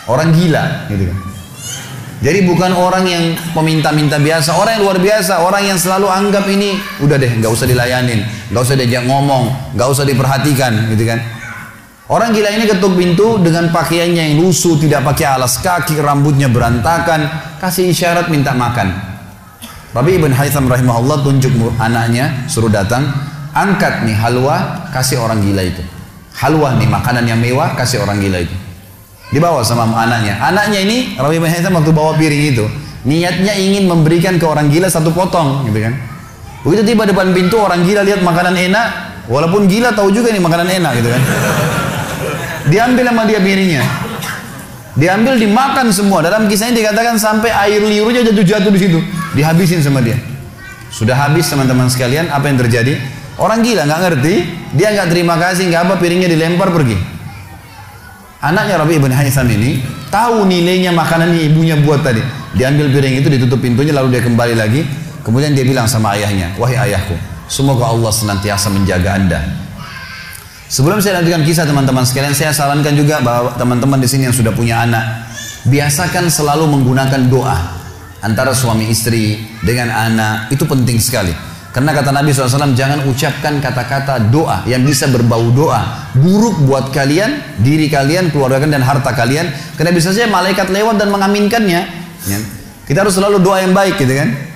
orang 0.09 0.33
gila, 0.33 0.89
gitu 0.93 1.09
kan. 1.09 1.19
Jadi 2.25 2.41
bukan 2.49 2.73
orang 2.73 3.05
yang 3.05 3.25
peminta-minta 3.53 4.17
biasa, 4.17 4.57
orang 4.57 4.81
yang 4.81 4.85
luar 4.89 4.97
biasa, 4.97 5.45
orang 5.45 5.69
yang 5.69 5.77
selalu 5.77 6.09
anggap 6.09 6.49
ini 6.49 6.81
udah 7.05 7.21
deh, 7.21 7.29
nggak 7.29 7.53
usah 7.53 7.69
dilayanin, 7.69 8.25
nggak 8.49 8.63
usah 8.65 8.77
diajak 8.81 9.05
ngomong, 9.05 9.77
nggak 9.77 9.89
usah 9.93 10.09
diperhatikan, 10.09 10.89
gitu 10.89 11.05
kan? 11.05 11.21
Orang 12.05 12.37
gila 12.37 12.53
ini 12.53 12.69
ketuk 12.69 12.97
pintu 12.97 13.41
dengan 13.41 13.73
pakaiannya 13.73 14.33
yang 14.33 14.35
lusuh, 14.41 14.77
tidak 14.77 15.05
pakai 15.09 15.37
alas 15.37 15.61
kaki, 15.61 16.01
rambutnya 16.01 16.49
berantakan, 16.53 17.29
kasih 17.61 17.93
isyarat 17.93 18.29
minta 18.29 18.53
makan. 18.57 18.93
Rabi 19.93 20.21
ibn 20.21 20.33
Haytham 20.33 20.69
rahimahullah 20.69 21.25
tunjuk 21.25 21.53
anaknya, 21.81 22.45
suruh 22.49 22.73
datang, 22.73 23.09
angkat 23.53 24.05
nih 24.05 24.17
halwa, 24.17 24.89
kasih 24.93 25.21
orang 25.21 25.45
gila 25.45 25.65
itu. 25.65 25.81
Halwa 26.35 26.75
nih 26.75 26.91
makanan 26.91 27.25
yang 27.31 27.39
mewah, 27.39 27.79
kasih 27.79 28.03
orang 28.03 28.19
gila 28.19 28.43
itu. 28.43 28.55
Dibawa 29.31 29.63
sama 29.63 29.87
anaknya. 29.95 30.39
Anaknya 30.43 30.83
ini 30.83 31.15
Rabi 31.15 31.39
Haytham 31.43 31.79
waktu 31.79 31.95
bawa 31.95 32.19
piring 32.19 32.43
itu, 32.55 32.67
niatnya 33.07 33.55
ingin 33.55 33.87
memberikan 33.87 34.35
ke 34.39 34.47
orang 34.47 34.67
gila 34.67 34.91
satu 34.91 35.15
potong, 35.15 35.67
gitu 35.71 35.79
kan. 35.79 35.95
Begitu 36.67 36.83
tiba 36.95 37.07
depan 37.07 37.31
pintu 37.31 37.63
orang 37.63 37.87
gila 37.87 38.03
lihat 38.03 38.21
makanan 38.21 38.59
enak, 38.59 38.87
walaupun 39.31 39.71
gila 39.71 39.95
tahu 39.95 40.11
juga 40.11 40.35
ini 40.35 40.43
makanan 40.43 40.69
enak 40.69 40.93
gitu 40.99 41.09
kan. 41.15 41.23
Diambil 42.65 43.05
sama 43.13 43.23
dia 43.29 43.39
piringnya. 43.39 43.85
Diambil 44.95 45.37
dimakan 45.37 45.91
semua. 45.91 46.23
Dalam 46.23 46.47
kisahnya 46.47 46.81
dikatakan 46.81 47.19
sampai 47.19 47.51
air 47.51 47.83
liurnya 47.83 48.27
jatuh-jatuh 48.31 48.71
di 48.71 48.81
situ, 48.81 48.99
dihabisin 49.35 49.83
sama 49.83 50.01
dia. 50.01 50.17
Sudah 50.95 51.19
habis 51.19 51.51
teman-teman 51.51 51.91
sekalian, 51.91 52.31
apa 52.31 52.47
yang 52.47 52.59
terjadi? 52.59 52.97
Orang 53.35 53.67
gila 53.67 53.83
nggak 53.83 54.01
ngerti, 54.07 54.35
dia 54.79 54.95
nggak 54.95 55.11
terima 55.11 55.35
kasih, 55.35 55.67
nggak 55.67 55.83
apa, 55.91 55.95
piringnya 55.99 56.31
dilempar 56.31 56.71
pergi. 56.71 56.95
Anaknya 58.39 58.79
Rabi 58.79 59.01
ibn 59.01 59.11
Haytham 59.11 59.49
ini 59.51 59.83
tahu 60.13 60.47
nilainya 60.47 60.95
makanan 60.95 61.35
yang 61.35 61.45
ibunya 61.51 61.77
buat 61.81 62.07
tadi. 62.07 62.23
Diambil 62.55 62.95
piring 62.95 63.15
itu, 63.19 63.29
ditutup 63.33 63.59
pintunya, 63.59 63.91
lalu 63.91 64.15
dia 64.15 64.23
kembali 64.23 64.55
lagi. 64.55 64.87
Kemudian 65.27 65.57
dia 65.57 65.65
bilang 65.67 65.89
sama 65.91 66.15
ayahnya, 66.15 66.53
wahai 66.61 66.93
ayahku, 66.93 67.17
semoga 67.51 67.91
Allah 67.91 68.13
senantiasa 68.13 68.71
menjaga 68.71 69.17
anda. 69.17 69.41
Sebelum 70.69 71.01
saya 71.01 71.19
lanjutkan 71.19 71.43
kisah 71.43 71.65
teman-teman 71.65 72.05
sekalian, 72.05 72.37
saya 72.37 72.53
sarankan 72.53 72.95
juga 72.95 73.19
bahwa 73.25 73.57
teman-teman 73.57 73.99
di 73.99 74.07
sini 74.07 74.29
yang 74.29 74.37
sudah 74.37 74.53
punya 74.53 74.85
anak, 74.85 75.27
biasakan 75.65 76.29
selalu 76.29 76.69
menggunakan 76.71 77.25
doa 77.33 77.57
antara 78.21 78.53
suami 78.53 78.93
istri 78.93 79.43
dengan 79.65 79.91
anak 79.91 80.53
itu 80.53 80.63
penting 80.69 81.01
sekali. 81.01 81.54
Karena 81.75 81.91
kata 81.91 82.15
Nabi 82.15 82.31
SAW, 82.31 82.79
jangan 82.79 83.03
ucapkan 83.11 83.59
kata-kata 83.59 84.31
doa 84.31 84.63
yang 84.63 84.87
bisa 84.87 85.11
berbau 85.11 85.51
doa. 85.51 86.07
Buruk 86.15 86.63
buat 86.71 86.95
kalian, 86.95 87.59
diri 87.59 87.91
kalian, 87.91 88.31
keluarga 88.31 88.63
kalian, 88.63 88.79
dan 88.79 88.87
harta 88.87 89.11
kalian. 89.11 89.51
Karena 89.75 89.91
bisa 89.91 90.15
saja 90.15 90.31
malaikat 90.31 90.71
lewat 90.71 91.03
dan 91.03 91.11
mengaminkannya. 91.11 91.83
Ya. 92.31 92.39
Kita 92.87 93.03
harus 93.03 93.19
selalu 93.19 93.43
doa 93.43 93.59
yang 93.59 93.75
baik 93.75 93.99
gitu 93.99 94.15
kan. 94.15 94.55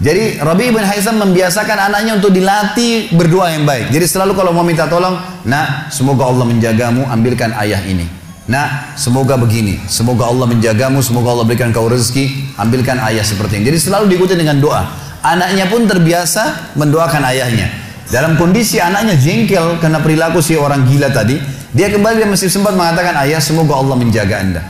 Jadi 0.00 0.40
Rabi 0.40 0.72
bin 0.72 0.80
Haisam 0.80 1.20
membiasakan 1.20 1.92
anaknya 1.92 2.16
untuk 2.16 2.32
dilatih 2.32 3.12
berdoa 3.12 3.52
yang 3.52 3.68
baik. 3.68 3.92
Jadi 3.92 4.06
selalu 4.08 4.32
kalau 4.32 4.56
mau 4.56 4.64
minta 4.64 4.88
tolong, 4.88 5.20
nah 5.44 5.92
semoga 5.92 6.26
Allah 6.26 6.48
menjagamu, 6.48 7.06
ambilkan 7.12 7.52
ayah 7.60 7.84
ini. 7.84 8.08
Nah 8.48 8.96
semoga 8.98 9.36
begini, 9.36 9.80
semoga 9.86 10.28
Allah 10.28 10.48
menjagamu, 10.50 11.00
semoga 11.00 11.32
Allah 11.32 11.46
berikan 11.46 11.70
kau 11.70 11.86
rezeki, 11.86 12.56
ambilkan 12.58 12.98
ayah 13.04 13.22
seperti 13.22 13.60
ini. 13.60 13.70
Jadi 13.70 13.78
selalu 13.84 14.04
diikuti 14.10 14.34
dengan 14.34 14.58
doa. 14.58 15.03
Anaknya 15.24 15.64
pun 15.72 15.88
terbiasa 15.88 16.76
mendoakan 16.76 17.24
ayahnya. 17.32 17.72
Dalam 18.12 18.36
kondisi 18.36 18.76
anaknya 18.76 19.16
jengkel 19.16 19.80
karena 19.80 20.04
perilaku 20.04 20.44
si 20.44 20.52
orang 20.52 20.84
gila 20.84 21.08
tadi, 21.08 21.40
dia 21.72 21.88
kembali 21.88 22.20
dia 22.20 22.28
masih 22.28 22.52
sempat 22.52 22.76
mengatakan, 22.76 23.16
ayah 23.24 23.40
semoga 23.40 23.80
Allah 23.80 23.96
menjaga 23.96 24.36
anda. 24.44 24.60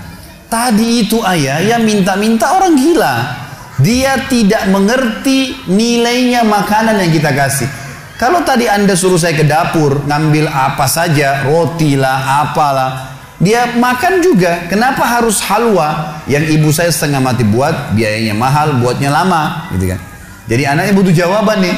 Tadi 0.46 1.02
itu 1.02 1.18
ayah 1.26 1.58
yang 1.58 1.82
minta-minta 1.82 2.54
orang 2.54 2.78
gila. 2.78 3.14
Dia 3.82 4.30
tidak 4.30 4.70
mengerti 4.70 5.66
nilainya 5.66 6.46
makanan 6.46 7.02
yang 7.02 7.10
kita 7.10 7.34
kasih. 7.34 7.66
Kalau 8.14 8.46
tadi 8.46 8.70
anda 8.70 8.94
suruh 8.94 9.18
saya 9.18 9.34
ke 9.34 9.42
dapur, 9.42 10.06
ngambil 10.06 10.46
apa 10.46 10.86
saja, 10.86 11.42
roti 11.42 11.98
lah, 11.98 12.46
apalah, 12.46 13.18
dia 13.42 13.74
makan 13.74 14.22
juga. 14.22 14.70
Kenapa 14.70 15.02
harus 15.02 15.42
halwa 15.42 16.22
yang 16.30 16.46
ibu 16.46 16.70
saya 16.70 16.94
setengah 16.94 17.18
mati 17.18 17.42
buat, 17.42 17.90
biayanya 17.98 18.38
mahal, 18.38 18.78
buatnya 18.78 19.10
lama, 19.10 19.66
gitu 19.74 19.90
kan? 19.90 20.13
Jadi 20.44 20.62
anaknya 20.68 20.92
butuh 20.92 21.14
jawaban 21.14 21.64
nih. 21.64 21.76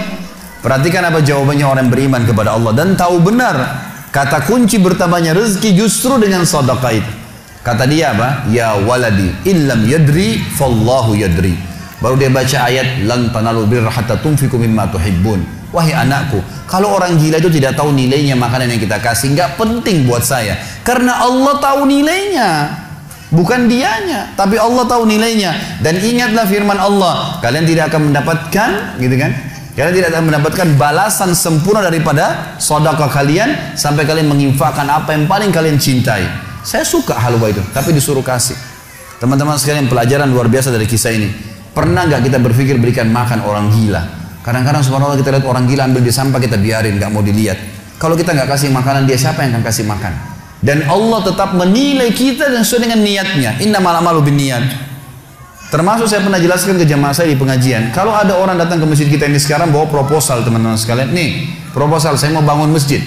Perhatikan 0.62 1.06
apa 1.06 1.22
jawabannya 1.22 1.66
orang 1.66 1.86
beriman 1.86 2.26
kepada 2.26 2.58
Allah 2.58 2.74
dan 2.74 2.98
tahu 2.98 3.22
benar 3.22 3.54
kata 4.10 4.42
kunci 4.50 4.82
bertambahnya 4.82 5.30
rezeki 5.30 5.78
justru 5.78 6.18
dengan 6.18 6.42
sedekah 6.42 6.90
itu. 6.90 7.12
Kata 7.62 7.86
dia 7.86 8.14
apa? 8.14 8.46
Ya 8.50 8.74
waladi 8.74 9.30
illam 9.46 9.86
yadri 9.86 10.42
fallahu 10.58 11.14
yadri. 11.14 11.54
Baru 12.02 12.18
dia 12.18 12.30
baca 12.30 12.66
ayat 12.66 13.02
lan 13.06 13.30
tanalu 13.30 13.66
birra 13.66 13.90
hatta 13.90 14.18
tunfiqu 14.18 14.58
mimma 14.58 14.90
tuhibbun. 14.90 15.42
Wahai 15.74 15.92
anakku, 15.92 16.38
kalau 16.70 16.94
orang 16.94 17.18
gila 17.18 17.42
itu 17.42 17.50
tidak 17.50 17.74
tahu 17.74 17.90
nilainya 17.90 18.38
makanan 18.38 18.70
yang 18.70 18.80
kita 18.80 19.02
kasih, 19.02 19.34
nggak 19.34 19.58
penting 19.58 20.06
buat 20.06 20.22
saya. 20.22 20.56
Karena 20.86 21.18
Allah 21.20 21.58
tahu 21.58 21.84
nilainya. 21.90 22.50
Bukan 23.26 23.66
dianya, 23.66 24.30
tapi 24.38 24.54
Allah 24.54 24.86
tahu 24.86 25.02
nilainya. 25.02 25.82
Dan 25.82 25.98
ingatlah 25.98 26.46
firman 26.46 26.78
Allah, 26.78 27.42
kalian 27.42 27.66
tidak 27.66 27.90
akan 27.90 28.14
mendapatkan, 28.14 28.68
gitu 29.02 29.16
kan? 29.18 29.34
Kalian 29.74 29.92
tidak 29.92 30.08
akan 30.14 30.24
mendapatkan 30.30 30.66
balasan 30.78 31.34
sempurna 31.34 31.82
daripada 31.82 32.56
sodaka 32.56 33.10
kalian 33.10 33.76
sampai 33.76 34.06
kalian 34.06 34.30
menginfakkan 34.30 34.86
apa 34.86 35.12
yang 35.12 35.26
paling 35.26 35.50
kalian 35.50 35.76
cintai. 35.76 36.22
Saya 36.62 36.86
suka 36.86 37.18
halwa 37.18 37.50
itu, 37.50 37.60
tapi 37.74 37.90
disuruh 37.90 38.22
kasih. 38.22 38.56
Teman-teman 39.18 39.58
sekalian 39.58 39.90
pelajaran 39.90 40.30
luar 40.30 40.46
biasa 40.46 40.70
dari 40.70 40.86
kisah 40.86 41.10
ini. 41.10 41.28
Pernah 41.74 42.06
nggak 42.08 42.30
kita 42.30 42.38
berpikir 42.40 42.78
berikan 42.78 43.10
makan 43.10 43.42
orang 43.42 43.68
gila? 43.74 44.00
Kadang-kadang 44.46 44.86
subhanallah 44.86 45.18
kita 45.18 45.34
lihat 45.34 45.44
orang 45.44 45.66
gila 45.66 45.90
ambil 45.90 46.00
di 46.06 46.14
sampah 46.14 46.38
kita 46.38 46.56
biarin, 46.56 46.96
nggak 46.96 47.10
mau 47.10 47.20
dilihat. 47.20 47.58
Kalau 47.98 48.14
kita 48.14 48.32
nggak 48.32 48.48
kasih 48.48 48.70
makanan 48.70 49.04
dia 49.04 49.18
siapa 49.18 49.42
yang 49.42 49.58
akan 49.58 49.64
kasih 49.66 49.84
makan? 49.84 50.35
Dan 50.64 50.88
Allah 50.88 51.20
tetap 51.20 51.52
menilai 51.52 52.10
kita 52.16 52.48
dan 52.48 52.64
sesuai 52.64 52.88
dengan 52.88 53.00
niatnya. 53.04 53.60
Inna 53.60 53.78
malam 53.78 54.02
malu 54.02 54.24
bin 54.24 54.40
niat. 54.40 54.64
Termasuk 55.66 56.06
saya 56.06 56.22
pernah 56.22 56.38
jelaskan 56.38 56.78
ke 56.78 56.86
jamaah 56.86 57.10
saya 57.10 57.28
di 57.28 57.38
pengajian. 57.38 57.90
Kalau 57.90 58.14
ada 58.14 58.38
orang 58.38 58.54
datang 58.54 58.78
ke 58.78 58.86
masjid 58.86 59.10
kita 59.10 59.26
ini 59.26 59.36
sekarang 59.36 59.74
bawa 59.74 59.90
proposal 59.90 60.46
teman-teman 60.46 60.78
sekalian. 60.78 61.10
Nih, 61.10 61.50
proposal 61.74 62.14
saya 62.14 62.32
mau 62.32 62.46
bangun 62.46 62.70
masjid. 62.70 63.02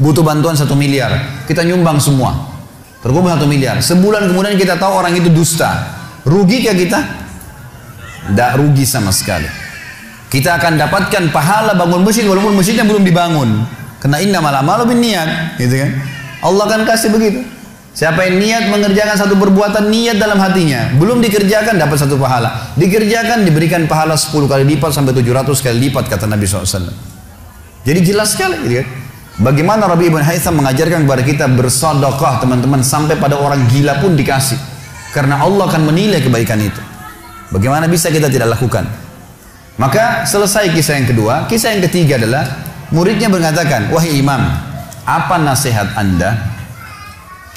Butuh 0.00 0.24
bantuan 0.24 0.56
satu 0.58 0.74
miliar. 0.74 1.44
Kita 1.46 1.62
nyumbang 1.62 2.00
semua. 2.00 2.50
Terkumpul 3.04 3.28
satu 3.28 3.44
miliar. 3.44 3.78
Sebulan 3.84 4.32
kemudian 4.32 4.56
kita 4.56 4.80
tahu 4.80 5.04
orang 5.04 5.12
itu 5.14 5.28
dusta. 5.28 6.00
Rugi 6.24 6.64
kah 6.64 6.72
kita? 6.72 7.00
Tidak 8.32 8.50
rugi 8.56 8.88
sama 8.88 9.12
sekali. 9.12 9.46
Kita 10.32 10.56
akan 10.56 10.80
dapatkan 10.80 11.30
pahala 11.30 11.76
bangun 11.76 12.02
masjid 12.02 12.24
walaupun 12.24 12.56
masjidnya 12.56 12.88
belum 12.88 13.04
dibangun. 13.04 13.68
Karena 14.00 14.18
inna 14.24 14.40
malam 14.40 14.64
malu 14.64 14.88
bin 14.88 15.04
niat. 15.04 15.60
Gitu 15.60 15.76
kan? 15.76 15.90
Allah 16.44 16.62
akan 16.68 16.84
kasih 16.84 17.08
begitu. 17.08 17.40
Siapa 17.94 18.26
yang 18.26 18.42
niat 18.42 18.64
mengerjakan 18.74 19.14
satu 19.14 19.38
perbuatan 19.38 19.86
niat 19.86 20.18
dalam 20.18 20.36
hatinya, 20.42 20.92
belum 20.98 21.22
dikerjakan 21.22 21.78
dapat 21.78 21.94
satu 21.94 22.18
pahala. 22.18 22.74
Dikerjakan 22.74 23.46
diberikan 23.46 23.86
pahala 23.86 24.18
10 24.18 24.50
kali 24.50 24.66
lipat 24.76 24.90
sampai 24.90 25.14
700 25.14 25.62
kali 25.62 25.76
lipat 25.88 26.10
kata 26.10 26.26
Nabi 26.26 26.42
SAW. 26.42 26.90
Jadi 27.86 28.00
jelas 28.02 28.34
sekali 28.34 28.58
gitu 28.66 28.82
kan. 28.82 28.88
Bagaimana 29.34 29.90
Rabi 29.90 30.10
ibn 30.10 30.22
Haytham 30.22 30.58
mengajarkan 30.58 31.06
kepada 31.06 31.22
kita 31.22 31.44
bersedekah 31.54 32.42
teman-teman 32.42 32.82
sampai 32.82 33.14
pada 33.18 33.38
orang 33.38 33.66
gila 33.70 34.02
pun 34.02 34.18
dikasih. 34.18 34.58
Karena 35.14 35.38
Allah 35.38 35.70
akan 35.70 35.94
menilai 35.94 36.18
kebaikan 36.18 36.58
itu. 36.58 36.82
Bagaimana 37.54 37.86
bisa 37.86 38.10
kita 38.10 38.26
tidak 38.26 38.58
lakukan? 38.58 38.86
Maka 39.78 40.26
selesai 40.26 40.74
kisah 40.74 40.98
yang 40.98 41.06
kedua. 41.06 41.46
Kisah 41.46 41.74
yang 41.74 41.82
ketiga 41.86 42.18
adalah 42.18 42.46
muridnya 42.90 43.30
mengatakan, 43.30 43.90
wahai 43.94 44.18
imam, 44.18 44.73
apa 45.04 45.36
nasihat 45.40 45.92
Anda? 45.96 46.36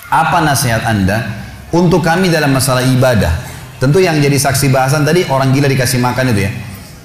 Apa 0.07 0.39
nasihat 0.43 0.83
Anda 0.87 1.23
untuk 1.71 2.03
kami 2.03 2.31
dalam 2.31 2.55
masalah 2.55 2.83
ibadah? 2.83 3.31
Tentu 3.79 3.99
yang 4.03 4.19
jadi 4.19 4.35
saksi 4.35 4.71
bahasan 4.71 5.03
tadi 5.03 5.27
orang 5.27 5.51
gila 5.51 5.67
dikasih 5.67 5.99
makan 5.99 6.31
itu 6.35 6.47
ya. 6.47 6.51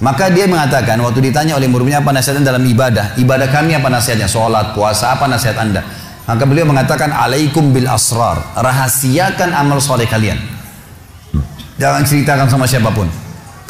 Maka 0.02 0.34
dia 0.34 0.50
mengatakan 0.50 0.98
waktu 0.98 1.30
ditanya 1.30 1.54
oleh 1.54 1.70
muridnya 1.70 2.02
apa 2.02 2.10
nasihatnya 2.10 2.50
dalam 2.50 2.66
ibadah? 2.66 3.14
Ibadah 3.14 3.48
kami 3.54 3.78
apa 3.78 3.86
nasihatnya? 3.86 4.26
Sholat, 4.26 4.74
puasa, 4.74 5.14
apa 5.14 5.30
nasihat 5.30 5.54
Anda? 5.62 5.86
Maka 6.26 6.42
beliau 6.42 6.66
mengatakan 6.66 7.14
alaikum 7.14 7.70
bil 7.70 7.86
asrar. 7.86 8.42
Rahasiakan 8.58 9.54
amal 9.54 9.78
soleh 9.78 10.10
kalian. 10.10 10.38
Jangan 11.78 12.02
ceritakan 12.02 12.46
sama 12.50 12.66
siapa 12.66 12.90
pun. 12.90 13.06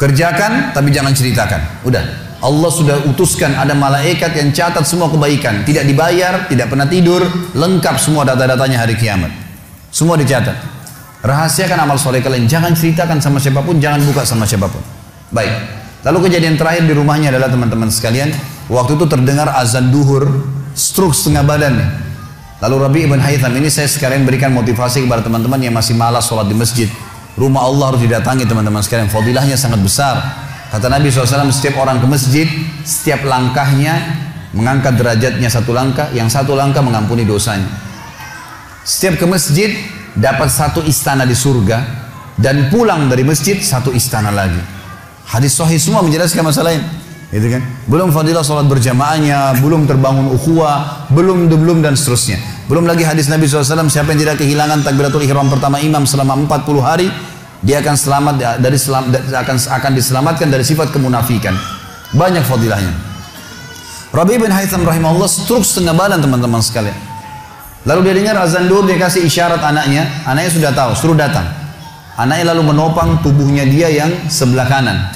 Kerjakan 0.01 0.73
tapi 0.73 0.89
jangan 0.89 1.13
ceritakan. 1.13 1.85
Udah. 1.85 2.01
Allah 2.43 2.67
sudah 2.67 3.07
utuskan 3.07 3.55
ada 3.55 3.71
malaikat 3.71 4.35
yang 4.35 4.51
catat 4.51 4.83
semua 4.83 5.07
kebaikan, 5.07 5.63
tidak 5.63 5.87
dibayar, 5.87 6.43
tidak 6.51 6.67
pernah 6.67 6.83
tidur, 6.83 7.23
lengkap 7.55 7.95
semua 7.95 8.27
data-datanya 8.27 8.83
hari 8.83 8.99
kiamat. 8.99 9.31
Semua 9.87 10.19
dicatat. 10.19 10.59
Rahasiakan 11.23 11.87
amal 11.87 11.95
soleh 11.95 12.19
kalian, 12.19 12.51
jangan 12.51 12.75
ceritakan 12.75 13.23
sama 13.23 13.39
siapa 13.39 13.63
pun, 13.63 13.79
jangan 13.79 14.03
buka 14.03 14.27
sama 14.27 14.43
siapa 14.43 14.67
pun. 14.67 14.83
Baik. 15.31 15.55
Lalu 16.03 16.27
kejadian 16.27 16.59
terakhir 16.59 16.83
di 16.83 16.91
rumahnya 16.91 17.31
adalah 17.31 17.47
teman-teman 17.47 17.87
sekalian, 17.87 18.35
waktu 18.67 18.99
itu 18.99 19.07
terdengar 19.07 19.47
azan 19.55 19.87
duhur, 19.87 20.27
stroke 20.75 21.15
setengah 21.15 21.47
badan. 21.47 21.79
Lalu 22.59 22.75
Rabi 22.75 22.99
ibn 23.07 23.23
Haytham 23.23 23.55
ini 23.55 23.71
saya 23.71 23.87
sekalian 23.87 24.27
berikan 24.27 24.51
motivasi 24.51 25.07
kepada 25.07 25.23
teman-teman 25.23 25.63
yang 25.63 25.71
masih 25.71 25.95
malas 25.95 26.27
sholat 26.27 26.51
di 26.51 26.59
masjid. 26.59 26.91
Rumah 27.39 27.71
Allah 27.71 27.95
harus 27.95 28.03
didatangi 28.03 28.43
teman-teman 28.43 28.83
sekalian. 28.83 29.07
Fadilahnya 29.07 29.55
sangat 29.55 29.79
besar. 29.79 30.42
Kata 30.73 30.89
Nabi 30.89 31.13
SAW, 31.13 31.53
setiap 31.53 31.85
orang 31.85 32.01
ke 32.01 32.09
masjid, 32.09 32.49
setiap 32.81 33.29
langkahnya 33.29 33.93
mengangkat 34.57 34.97
derajatnya 34.97 35.45
satu 35.45 35.69
langkah, 35.69 36.09
yang 36.17 36.25
satu 36.33 36.57
langkah 36.57 36.81
mengampuni 36.81 37.21
dosanya. 37.29 37.69
Setiap 38.81 39.21
ke 39.21 39.25
masjid, 39.29 39.69
dapat 40.17 40.49
satu 40.49 40.81
istana 40.81 41.29
di 41.29 41.37
surga, 41.37 41.77
dan 42.41 42.73
pulang 42.73 43.05
dari 43.05 43.21
masjid, 43.21 43.61
satu 43.61 43.93
istana 43.93 44.33
lagi. 44.33 44.57
Hadis 45.29 45.53
sahih 45.53 45.77
semua 45.77 46.01
menjelaskan 46.01 46.41
masalah 46.41 46.73
ini. 46.73 46.85
Gitu 47.29 47.53
kan? 47.53 47.61
Belum 47.85 48.09
fadilah 48.09 48.41
sholat 48.41 48.65
berjamaahnya, 48.65 49.61
belum 49.61 49.85
terbangun 49.85 50.33
ukhuwah, 50.33 51.05
belum 51.13 51.53
belum 51.53 51.85
dan 51.85 51.93
seterusnya. 51.93 52.41
Belum 52.65 52.89
lagi 52.89 53.05
hadis 53.05 53.29
Nabi 53.29 53.45
SAW, 53.45 53.89
siapa 53.93 54.09
yang 54.17 54.25
tidak 54.25 54.41
kehilangan 54.41 54.81
takbiratul 54.81 55.21
ihram 55.21 55.53
pertama 55.53 55.77
imam 55.77 56.09
selama 56.09 56.33
40 56.49 56.81
hari, 56.81 57.13
dia 57.63 57.79
akan 57.79 57.95
selamat 57.95 58.35
dari 58.59 58.75
akan 59.31 59.55
akan 59.55 59.91
diselamatkan 59.95 60.51
dari 60.51 60.67
sifat 60.67 60.91
kemunafikan. 60.91 61.55
Banyak 62.11 62.43
fadilahnya. 62.43 62.91
Rabi 64.13 64.37
bin 64.37 64.51
Haytham 64.51 64.85
rahimahullah 64.85 65.31
struk 65.31 65.65
setengah 65.65 65.95
badan 65.95 66.19
teman-teman 66.21 66.61
sekalian. 66.61 66.93
Lalu 67.87 68.11
dia 68.11 68.13
dengar 68.19 68.35
azan 68.43 68.67
dur 68.67 68.85
dia 68.85 68.99
kasih 68.99 69.25
isyarat 69.25 69.63
anaknya, 69.63 70.05
anaknya 70.27 70.51
sudah 70.51 70.71
tahu, 70.75 70.91
suruh 70.93 71.17
datang. 71.17 71.47
Anaknya 72.19 72.53
lalu 72.53 72.69
menopang 72.69 73.23
tubuhnya 73.25 73.65
dia 73.65 73.89
yang 73.89 74.11
sebelah 74.29 74.69
kanan. 74.69 75.09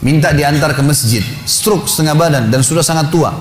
Minta 0.00 0.32
diantar 0.32 0.72
ke 0.72 0.80
masjid, 0.80 1.20
struk 1.44 1.84
setengah 1.84 2.16
badan 2.16 2.48
dan 2.48 2.64
sudah 2.64 2.80
sangat 2.80 3.12
tua. 3.12 3.36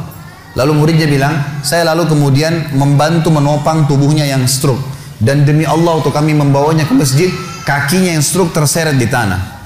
Lalu 0.60 0.76
muridnya 0.76 1.08
bilang, 1.08 1.62
saya 1.64 1.88
lalu 1.88 2.10
kemudian 2.10 2.76
membantu 2.76 3.32
menopang 3.32 3.88
tubuhnya 3.88 4.28
yang 4.28 4.44
struk. 4.44 4.82
Dan 5.24 5.48
demi 5.48 5.64
Allah 5.64 6.04
untuk 6.04 6.12
kami 6.12 6.36
membawanya 6.36 6.84
ke 6.84 6.92
masjid, 6.92 7.32
kakinya 7.70 8.18
yang 8.18 8.26
struk 8.26 8.50
terseret 8.50 8.98
di 8.98 9.06
tanah. 9.06 9.62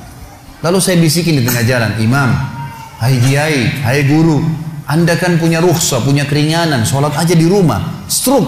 Lalu 0.59 0.77
saya 0.83 0.99
bisikin 0.99 1.39
di 1.39 1.43
tengah 1.47 1.63
jalan, 1.63 1.91
Imam, 2.03 2.35
hai 2.99 3.15
kiai, 3.15 3.79
hai 3.79 4.03
guru, 4.03 4.43
anda 4.83 5.15
kan 5.15 5.39
punya 5.39 5.63
rukhsah, 5.63 6.03
punya 6.03 6.27
keringanan, 6.27 6.83
sholat 6.83 7.15
aja 7.15 7.31
di 7.31 7.47
rumah, 7.47 8.03
struk, 8.11 8.43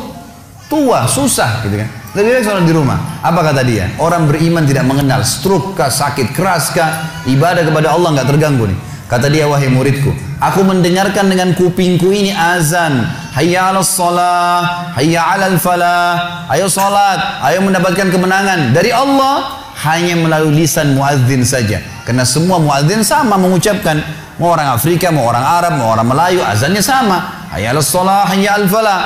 tua, 0.67 1.07
susah, 1.07 1.63
gitu 1.63 1.79
kan. 1.79 1.87
Lebih 2.15 2.39
baik 2.39 2.43
sholat 2.47 2.63
di 2.67 2.71
rumah. 2.75 3.19
Apa 3.23 3.51
kata 3.51 3.63
dia? 3.63 3.91
Orang 3.99 4.27
beriman 4.27 4.63
tidak 4.63 4.87
mengenal 4.87 5.23
struk 5.23 5.75
kah, 5.75 5.91
sakit 5.91 6.35
keras 6.35 6.71
kah, 6.75 7.23
ibadah 7.27 7.63
kepada 7.63 7.95
Allah 7.95 8.15
nggak 8.15 8.27
terganggu 8.27 8.71
nih. 8.71 8.79
Kata 9.05 9.29
dia, 9.29 9.45
wahai 9.45 9.69
muridku, 9.69 10.09
aku 10.41 10.65
mendengarkan 10.65 11.29
dengan 11.29 11.53
kupingku 11.53 12.09
ini 12.09 12.33
azan. 12.33 13.05
Hayya 13.37 13.69
ala 13.69 13.85
salah, 13.85 14.89
hayya 14.97 15.21
ala 15.21 15.53
falah. 15.61 16.49
Ayo 16.49 16.65
salat, 16.65 17.21
ayo 17.45 17.61
mendapatkan 17.61 18.09
kemenangan. 18.09 18.73
Dari 18.73 18.89
Allah, 18.89 19.61
hanya 19.85 20.17
melalui 20.17 20.65
lisan 20.65 20.97
muadzin 20.97 21.45
saja. 21.45 21.85
Karena 22.01 22.25
semua 22.25 22.57
muadzin 22.57 23.05
sama 23.05 23.37
mengucapkan. 23.37 24.01
Mau 24.41 24.57
orang 24.57 24.73
Afrika, 24.73 25.13
mau 25.13 25.29
orang 25.29 25.45
Arab, 25.45 25.77
mau 25.77 25.93
orang 25.93 26.09
Melayu, 26.09 26.41
azannya 26.41 26.81
sama. 26.81 27.45
Hayya 27.53 27.77
ala 27.77 27.85
salah, 27.85 28.25
hayya 28.25 28.57
ala 28.57 28.65
falah. 28.65 28.99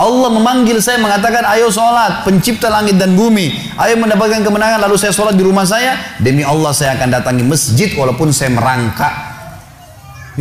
Allah 0.00 0.32
memanggil 0.32 0.80
saya 0.80 0.96
mengatakan 0.96 1.44
ayo 1.52 1.68
sholat 1.68 2.24
pencipta 2.24 2.72
langit 2.72 2.96
dan 2.96 3.12
bumi 3.12 3.76
ayo 3.76 3.94
mendapatkan 4.00 4.40
kemenangan 4.40 4.80
lalu 4.88 4.96
saya 4.96 5.12
sholat 5.12 5.36
di 5.36 5.44
rumah 5.44 5.68
saya 5.68 6.16
demi 6.16 6.40
Allah 6.40 6.72
saya 6.72 6.96
akan 6.96 7.20
datangi 7.20 7.44
masjid 7.44 7.92
walaupun 7.92 8.32
saya 8.32 8.56
merangkak 8.56 9.31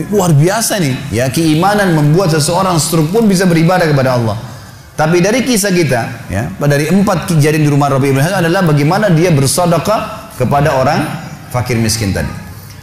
luar 0.07 0.31
biasa 0.31 0.79
nih 0.79 0.95
ya 1.11 1.27
keimanan 1.27 1.91
membuat 1.91 2.31
seseorang 2.31 2.79
struk 2.79 3.11
pun 3.11 3.27
bisa 3.27 3.43
beribadah 3.43 3.83
kepada 3.91 4.15
Allah 4.15 4.39
tapi 4.95 5.19
dari 5.19 5.43
kisah 5.43 5.71
kita 5.75 6.31
ya 6.31 6.47
dari 6.55 6.87
empat 6.87 7.27
kejadian 7.27 7.67
di 7.67 7.71
rumah 7.71 7.91
Rabi 7.91 8.15
Ibrahim 8.15 8.31
adalah 8.31 8.61
bagaimana 8.63 9.11
dia 9.11 9.35
bersedekah 9.35 10.31
kepada 10.39 10.79
orang 10.79 11.03
fakir 11.51 11.75
miskin 11.75 12.15
tadi 12.15 12.31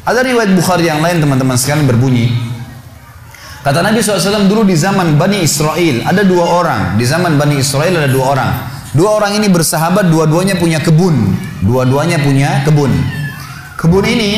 ada 0.05 0.21
riwayat 0.21 0.53
Bukhari 0.53 0.89
yang 0.89 1.01
lain 1.01 1.21
teman-teman 1.25 1.57
sekalian 1.57 1.89
berbunyi 1.89 2.29
Kata 3.59 3.85
Nabi 3.85 4.01
SAW 4.01 4.49
dulu 4.49 4.65
di 4.65 4.79
zaman 4.79 5.19
Bani 5.19 5.43
Israel 5.43 6.07
ada 6.07 6.23
dua 6.25 6.47
orang. 6.57 6.83
Di 6.95 7.05
zaman 7.05 7.37
Bani 7.37 7.59
Israel 7.59 8.01
ada 8.01 8.09
dua 8.09 8.25
orang. 8.33 8.51
Dua 8.97 9.19
orang 9.21 9.37
ini 9.37 9.53
bersahabat, 9.53 10.09
dua-duanya 10.09 10.57
punya 10.57 10.81
kebun. 10.81 11.37
Dua-duanya 11.61 12.23
punya 12.23 12.63
kebun. 12.65 12.89
Kebun 13.77 14.05
ini 14.09 14.31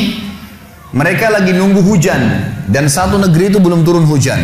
mereka 0.91 1.31
lagi 1.31 1.55
nunggu 1.55 1.79
hujan 1.79 2.19
dan 2.67 2.91
satu 2.91 3.15
negeri 3.15 3.47
itu 3.47 3.63
belum 3.63 3.87
turun 3.87 4.03
hujan. 4.03 4.43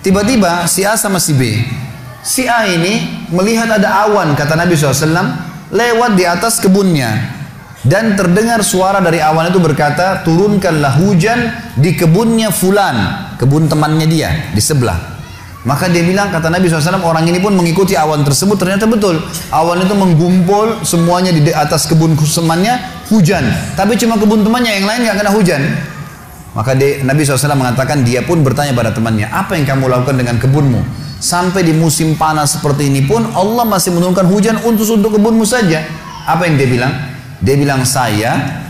Tiba-tiba 0.00 0.64
si 0.64 0.82
A 0.88 0.96
sama 0.96 1.20
si 1.20 1.36
B. 1.36 1.42
Si 2.24 2.48
A 2.48 2.64
ini 2.64 3.26
melihat 3.28 3.68
ada 3.68 4.08
awan 4.08 4.32
kata 4.32 4.56
Nabi 4.56 4.72
SAW 4.72 5.36
lewat 5.68 6.16
di 6.16 6.24
atas 6.24 6.58
kebunnya. 6.64 7.40
Dan 7.82 8.14
terdengar 8.14 8.62
suara 8.62 9.02
dari 9.02 9.18
awan 9.18 9.50
itu 9.50 9.58
berkata, 9.58 10.22
turunkanlah 10.22 11.02
hujan 11.02 11.50
di 11.74 11.98
kebunnya 11.98 12.54
fulan, 12.54 13.26
kebun 13.42 13.66
temannya 13.66 14.06
dia 14.06 14.30
di 14.54 14.62
sebelah. 14.62 15.11
Maka 15.62 15.86
dia 15.86 16.02
bilang, 16.02 16.34
kata 16.34 16.50
Nabi 16.50 16.66
SAW, 16.66 17.06
orang 17.06 17.22
ini 17.22 17.38
pun 17.38 17.54
mengikuti 17.54 17.94
awan 17.94 18.26
tersebut, 18.26 18.58
ternyata 18.58 18.82
betul. 18.90 19.22
Awan 19.54 19.86
itu 19.86 19.94
menggumpul 19.94 20.82
semuanya 20.82 21.30
di 21.30 21.54
atas 21.54 21.86
kebun 21.86 22.18
temannya, 22.18 22.82
hujan. 23.06 23.46
Tapi 23.78 23.94
cuma 23.94 24.18
kebun 24.18 24.42
temannya, 24.42 24.82
yang 24.82 24.86
lain 24.90 25.06
nggak 25.06 25.22
kena 25.22 25.30
hujan. 25.30 25.62
Maka 26.58 26.74
dia, 26.74 27.06
Nabi 27.06 27.22
SAW 27.22 27.54
mengatakan, 27.54 28.02
dia 28.02 28.26
pun 28.26 28.42
bertanya 28.42 28.74
pada 28.74 28.90
temannya, 28.90 29.30
apa 29.30 29.54
yang 29.54 29.62
kamu 29.62 29.86
lakukan 29.86 30.18
dengan 30.18 30.36
kebunmu? 30.42 30.82
Sampai 31.22 31.62
di 31.62 31.70
musim 31.70 32.18
panas 32.18 32.58
seperti 32.58 32.90
ini 32.90 33.06
pun, 33.06 33.22
Allah 33.30 33.62
masih 33.62 33.94
menurunkan 33.94 34.26
hujan 34.26 34.58
untuk 34.66 34.90
untuk 34.90 35.14
kebunmu 35.14 35.46
saja. 35.46 35.86
Apa 36.26 36.50
yang 36.50 36.58
dia 36.58 36.66
bilang? 36.66 36.92
Dia 37.38 37.54
bilang 37.54 37.86
saya 37.86 38.62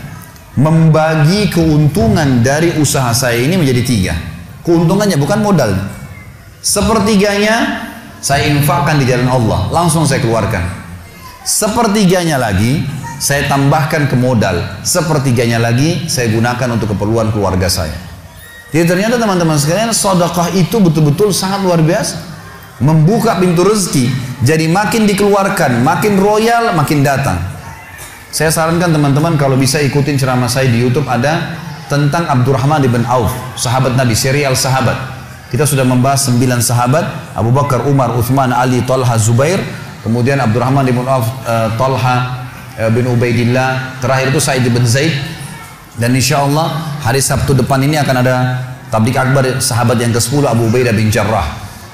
membagi 0.53 1.49
keuntungan 1.49 2.45
dari 2.45 2.77
usaha 2.77 3.09
saya 3.17 3.41
ini 3.41 3.57
menjadi 3.57 3.81
tiga. 3.81 4.13
Keuntungannya 4.61 5.17
bukan 5.17 5.41
modal. 5.41 6.02
Sepertiganya 6.63 7.83
saya 8.23 8.47
infakkan 8.47 8.95
di 8.95 9.03
jalan 9.03 9.27
Allah, 9.27 9.67
langsung 9.67 10.07
saya 10.07 10.23
keluarkan. 10.23 10.63
Sepertiganya 11.43 12.39
lagi 12.39 12.87
saya 13.19 13.51
tambahkan 13.51 14.07
ke 14.07 14.15
modal. 14.15 14.79
Sepertiganya 14.79 15.59
lagi 15.59 16.07
saya 16.07 16.31
gunakan 16.31 16.79
untuk 16.79 16.95
keperluan 16.95 17.35
keluarga 17.35 17.67
saya. 17.67 17.91
Jadi 18.71 18.87
ternyata 18.87 19.19
teman-teman 19.19 19.59
sekalian, 19.59 19.91
sedekah 19.91 20.55
itu 20.55 20.79
betul-betul 20.79 21.35
sangat 21.35 21.67
luar 21.67 21.83
biasa. 21.83 22.31
Membuka 22.79 23.37
pintu 23.43 23.67
rezeki. 23.67 24.07
Jadi 24.47 24.71
makin 24.71 25.03
dikeluarkan, 25.03 25.83
makin 25.83 26.15
royal, 26.15 26.71
makin 26.79 27.03
datang. 27.03 27.43
Saya 28.33 28.49
sarankan 28.49 28.89
teman-teman 28.89 29.35
kalau 29.35 29.59
bisa 29.59 29.77
ikutin 29.83 30.15
ceramah 30.17 30.49
saya 30.49 30.71
di 30.71 30.79
YouTube 30.79 31.05
ada 31.05 31.59
tentang 31.85 32.25
Abdurrahman 32.25 32.81
bin 32.87 33.03
Auf, 33.05 33.29
sahabat 33.59 33.93
Nabi, 33.93 34.17
serial 34.17 34.57
sahabat. 34.57 35.12
Kita 35.53 35.69
sudah 35.69 35.85
membahas 35.85 36.33
sembilan 36.33 36.65
sahabat, 36.65 37.37
Abu 37.37 37.53
Bakar, 37.53 37.85
Umar, 37.85 38.09
Uthman, 38.17 38.49
Ali, 38.49 38.81
Talha, 38.89 39.13
Zubair, 39.21 39.61
kemudian 40.01 40.41
Abdurrahman 40.41 40.81
bin 40.81 41.05
Auf, 41.05 41.29
uh, 41.45 41.69
Talha 41.77 42.49
uh, 42.73 42.89
bin 42.89 43.05
Ubaidillah, 43.05 44.01
terakhir 44.01 44.33
itu 44.33 44.41
Sa'id 44.41 44.65
bin 44.65 44.81
Zaid. 44.81 45.13
Dan 45.93 46.17
insya 46.17 46.41
Allah 46.41 46.97
hari 47.05 47.21
Sabtu 47.21 47.53
depan 47.53 47.77
ini 47.85 48.01
akan 48.01 48.15
ada 48.25 48.65
tablik 48.89 49.13
akbar 49.13 49.61
sahabat 49.61 50.01
yang 50.01 50.09
ke-10 50.09 50.41
Abu 50.49 50.73
Ubaidah 50.73 50.89
bin 50.89 51.13
Jarrah. 51.13 51.45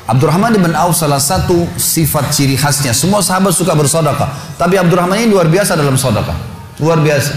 Abdurrahman 0.08 0.56
bin 0.56 0.72
Auf 0.72 0.96
salah 0.96 1.20
satu 1.20 1.68
sifat 1.76 2.32
ciri 2.32 2.56
khasnya. 2.56 2.96
Semua 2.96 3.20
sahabat 3.20 3.52
suka 3.52 3.76
bersodakah. 3.76 4.56
Tapi 4.56 4.80
Abdurrahman 4.80 5.20
ini 5.20 5.36
luar 5.36 5.52
biasa 5.52 5.76
dalam 5.76 6.00
sodakah. 6.00 6.40
Luar 6.80 7.04
biasa. 7.04 7.36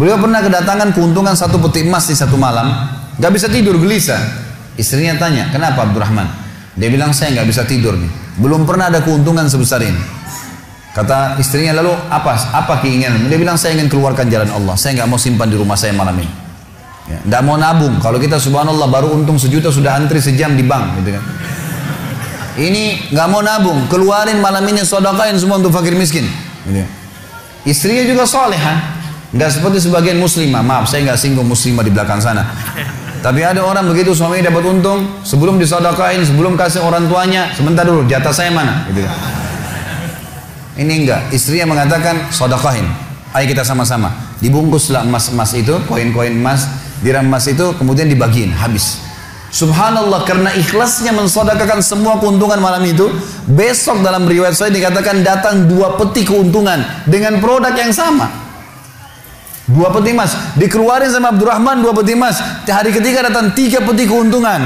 Beliau 0.00 0.16
pernah 0.16 0.40
kedatangan 0.40 0.96
keuntungan 0.96 1.36
satu 1.36 1.60
peti 1.60 1.84
emas 1.84 2.08
di 2.08 2.16
satu 2.16 2.40
malam. 2.40 2.72
Gak 3.20 3.36
bisa 3.36 3.52
tidur, 3.52 3.76
gelisah. 3.76 4.51
Istrinya 4.80 5.16
tanya, 5.20 5.52
kenapa 5.52 5.84
Abdurrahman? 5.84 6.28
Dia 6.76 6.88
bilang, 6.88 7.12
saya 7.12 7.36
gak 7.36 7.48
bisa 7.48 7.62
tidur 7.68 7.96
nih. 7.96 8.08
Belum 8.40 8.64
pernah 8.64 8.88
ada 8.88 9.04
keuntungan 9.04 9.44
sebesar 9.48 9.84
ini. 9.84 10.22
Kata 10.92 11.40
istrinya 11.40 11.80
lalu 11.80 11.88
apa 12.12 12.36
apa 12.52 12.84
keinginan? 12.84 13.24
Dia 13.32 13.40
bilang 13.40 13.56
saya 13.56 13.72
ingin 13.80 13.88
keluarkan 13.88 14.28
jalan 14.28 14.52
Allah. 14.52 14.76
Saya 14.76 15.00
nggak 15.00 15.08
mau 15.08 15.16
simpan 15.16 15.48
di 15.48 15.56
rumah 15.56 15.72
saya 15.72 15.96
malam 15.96 16.12
ini. 16.20 16.28
Ya, 17.08 17.18
nggak 17.32 17.42
mau 17.48 17.56
nabung. 17.56 17.96
Kalau 17.96 18.20
kita 18.20 18.36
subhanallah 18.36 18.92
baru 18.92 19.08
untung 19.16 19.40
sejuta 19.40 19.72
sudah 19.72 19.96
antri 19.96 20.20
sejam 20.20 20.52
di 20.52 20.60
bank, 20.60 21.00
gitu 21.00 21.16
kan. 21.16 21.24
Ini 22.60 23.08
nggak 23.08 23.28
mau 23.32 23.40
nabung, 23.40 23.88
keluarin 23.88 24.36
malam 24.44 24.68
ini 24.68 24.84
sodakain 24.84 25.32
semua 25.40 25.56
untuk 25.56 25.72
fakir 25.72 25.96
miskin. 25.96 26.28
Gitu. 26.68 26.84
Istrinya 27.64 28.04
juga 28.04 28.28
soleha, 28.28 29.00
nggak 29.32 29.48
seperti 29.48 29.88
sebagian 29.88 30.20
muslimah. 30.20 30.60
Maaf, 30.60 30.92
saya 30.92 31.08
nggak 31.08 31.16
singgung 31.16 31.48
muslimah 31.48 31.88
di 31.88 31.92
belakang 31.96 32.20
sana. 32.20 32.44
Tapi 33.22 33.38
ada 33.46 33.62
orang 33.62 33.86
begitu 33.86 34.10
suaminya 34.10 34.50
dapat 34.50 34.66
untung, 34.66 35.22
sebelum 35.22 35.54
disodakain, 35.54 36.26
sebelum 36.26 36.58
kasih 36.58 36.82
orang 36.82 37.06
tuanya, 37.06 37.54
sebentar 37.54 37.86
dulu, 37.86 38.02
jatah 38.10 38.34
saya 38.34 38.50
mana? 38.50 38.82
Gitu. 38.90 39.06
Ini 40.82 41.06
enggak, 41.06 41.30
istrinya 41.30 41.70
mengatakan 41.70 42.34
sodakain. 42.34 42.82
Ayo 43.30 43.46
kita 43.46 43.62
sama-sama. 43.62 44.10
Dibungkuslah 44.42 45.06
emas-emas 45.06 45.54
itu, 45.54 45.70
koin-koin 45.86 46.34
emas, 46.34 46.66
dirham 46.98 47.30
emas 47.30 47.46
itu, 47.46 47.70
kemudian 47.78 48.10
dibagiin, 48.10 48.50
habis. 48.58 48.98
Subhanallah 49.54 50.26
karena 50.26 50.50
ikhlasnya 50.58 51.14
mensodakakan 51.14 51.84
semua 51.84 52.16
keuntungan 52.16 52.56
malam 52.56 52.80
itu 52.88 53.12
Besok 53.44 54.00
dalam 54.00 54.24
riwayat 54.24 54.56
saya 54.56 54.72
dikatakan 54.72 55.20
datang 55.20 55.68
dua 55.68 56.00
peti 56.00 56.24
keuntungan 56.24 56.80
Dengan 57.04 57.36
produk 57.36 57.76
yang 57.76 57.92
sama 57.92 58.41
Dua 59.70 59.94
peti 59.94 60.10
emas 60.10 60.34
Dikeluarin 60.58 61.10
sama 61.10 61.30
Abdurrahman 61.30 61.82
dua 61.82 61.94
peti 61.94 62.18
emas 62.18 62.38
Hari 62.66 62.90
ketiga 62.90 63.30
datang 63.30 63.54
tiga 63.54 63.78
peti 63.82 64.10
keuntungan 64.10 64.58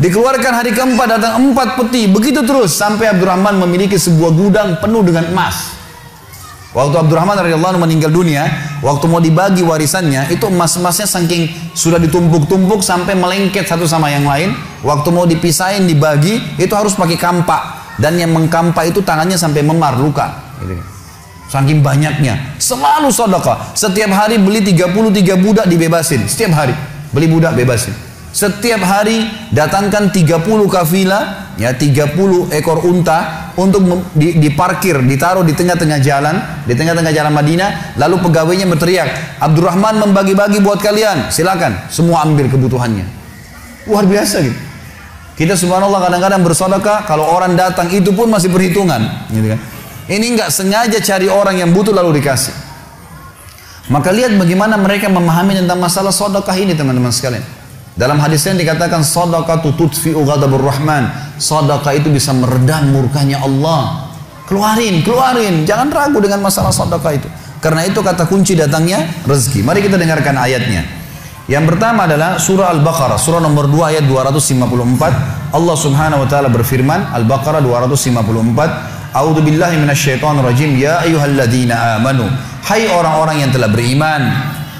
Dikeluarkan 0.00 0.52
hari 0.56 0.72
keempat 0.72 1.20
datang 1.20 1.52
empat 1.52 1.76
peti 1.76 2.08
Begitu 2.08 2.40
terus 2.46 2.72
sampai 2.72 3.12
Abdurrahman 3.12 3.60
memiliki 3.60 4.00
sebuah 4.00 4.32
gudang 4.32 4.68
penuh 4.80 5.04
dengan 5.04 5.28
emas 5.28 5.78
Waktu 6.68 7.00
Abdurrahman 7.00 7.40
radhiyallahu 7.40 7.80
meninggal 7.80 8.12
dunia, 8.12 8.44
waktu 8.84 9.08
mau 9.08 9.24
dibagi 9.24 9.64
warisannya, 9.64 10.28
itu 10.28 10.52
emas-emasnya 10.52 11.08
saking 11.08 11.48
sudah 11.72 11.96
ditumpuk-tumpuk 11.96 12.84
sampai 12.84 13.16
melengket 13.16 13.64
satu 13.64 13.88
sama 13.88 14.12
yang 14.12 14.28
lain. 14.28 14.52
Waktu 14.84 15.08
mau 15.08 15.24
dipisahin 15.24 15.88
dibagi, 15.88 16.38
itu 16.60 16.70
harus 16.76 16.92
pakai 16.92 17.16
kampak 17.16 17.62
dan 17.96 18.20
yang 18.20 18.36
mengkampak 18.36 18.92
itu 18.92 19.00
tangannya 19.00 19.40
sampai 19.40 19.64
memar 19.64 19.96
luka. 19.96 20.44
Gitu. 20.60 20.97
Saking 21.48 21.80
banyaknya, 21.80 22.60
selalu 22.60 23.08
sedekah. 23.08 23.72
Setiap 23.72 24.12
hari 24.12 24.36
beli 24.36 24.60
33 24.60 25.40
budak 25.40 25.64
dibebasin, 25.64 26.28
setiap 26.28 26.52
hari 26.52 26.76
beli 27.08 27.24
budak 27.24 27.56
bebasin. 27.56 27.96
Setiap 28.28 28.84
hari 28.84 29.24
datangkan 29.56 30.12
30 30.12 30.44
kafilah, 30.68 31.56
ya 31.56 31.72
30 31.72 32.52
ekor 32.52 32.84
unta 32.84 33.48
untuk 33.56 34.04
diparkir, 34.14 35.00
ditaruh 35.00 35.40
di 35.40 35.56
tengah-tengah 35.56 35.98
jalan, 36.04 36.36
di 36.68 36.76
tengah-tengah 36.76 37.10
jalan 37.16 37.32
Madinah, 37.32 37.96
lalu 37.96 38.20
pegawainya 38.28 38.68
berteriak, 38.68 39.40
Abdurrahman 39.40 40.04
membagi-bagi 40.04 40.60
buat 40.60 40.78
kalian, 40.84 41.32
silakan, 41.32 41.88
semua 41.88 42.28
ambil 42.28 42.52
kebutuhannya. 42.52 43.08
Luar 43.88 44.04
biasa 44.04 44.44
gitu. 44.44 44.58
Kita 45.32 45.56
subhanallah 45.56 46.12
kadang-kadang 46.12 46.44
bersedekah, 46.44 47.08
kalau 47.08 47.24
orang 47.24 47.56
datang 47.56 47.88
itu 47.88 48.12
pun 48.12 48.28
masih 48.28 48.52
perhitungan, 48.52 49.24
gitu 49.32 49.56
kan. 49.56 49.60
Ini 50.08 50.26
nggak 50.40 50.48
sengaja 50.48 50.98
cari 51.04 51.28
orang 51.28 51.60
yang 51.60 51.70
butuh 51.76 51.92
lalu 51.92 52.18
dikasih. 52.18 52.56
Maka 53.92 54.12
lihat 54.12 54.36
bagaimana 54.36 54.80
mereka 54.80 55.08
memahami 55.08 55.56
tentang 55.56 55.80
masalah 55.80 56.12
sedekah 56.12 56.56
ini 56.56 56.72
teman-teman 56.72 57.12
sekalian. 57.12 57.44
Dalam 57.98 58.16
hadis 58.20 58.46
yang 58.46 58.56
dikatakan 58.56 59.04
sadaqatu 59.04 59.76
tutfi'u 59.76 60.22
ghadabur 60.24 60.64
rahman. 60.64 61.08
Sadaqah 61.36 61.92
itu 61.98 62.08
bisa 62.08 62.32
meredam 62.32 62.94
murkanya 62.94 63.42
Allah. 63.44 64.12
Keluarin, 64.46 65.04
keluarin. 65.04 65.68
Jangan 65.68 65.92
ragu 65.92 66.20
dengan 66.24 66.40
masalah 66.40 66.72
sadaqah 66.72 67.12
itu. 67.12 67.28
Karena 67.58 67.84
itu 67.84 67.98
kata 67.98 68.30
kunci 68.30 68.54
datangnya 68.54 69.02
rezeki. 69.26 69.66
Mari 69.66 69.82
kita 69.82 69.98
dengarkan 69.98 70.38
ayatnya. 70.38 70.86
Yang 71.48 71.74
pertama 71.74 72.04
adalah 72.04 72.36
surah 72.36 72.70
Al-Baqarah, 72.76 73.16
surah 73.16 73.40
nomor 73.40 73.72
2 73.72 73.96
ayat 73.96 74.04
254. 74.04 75.56
Allah 75.56 75.76
Subhanahu 75.80 76.22
wa 76.22 76.28
taala 76.28 76.52
berfirman, 76.52 77.08
Al-Baqarah 77.08 77.64
254, 77.64 78.97
A'udzu 79.18 79.42
billahi 79.42 79.82
minasyaitonir 79.82 80.46
rajim. 80.46 80.78
Ya 80.78 81.02
ayyuhalladzina 81.02 81.98
amanu. 81.98 82.30
Hai 82.62 82.86
orang-orang 82.86 83.42
yang 83.42 83.50
telah 83.50 83.66
beriman 83.66 84.22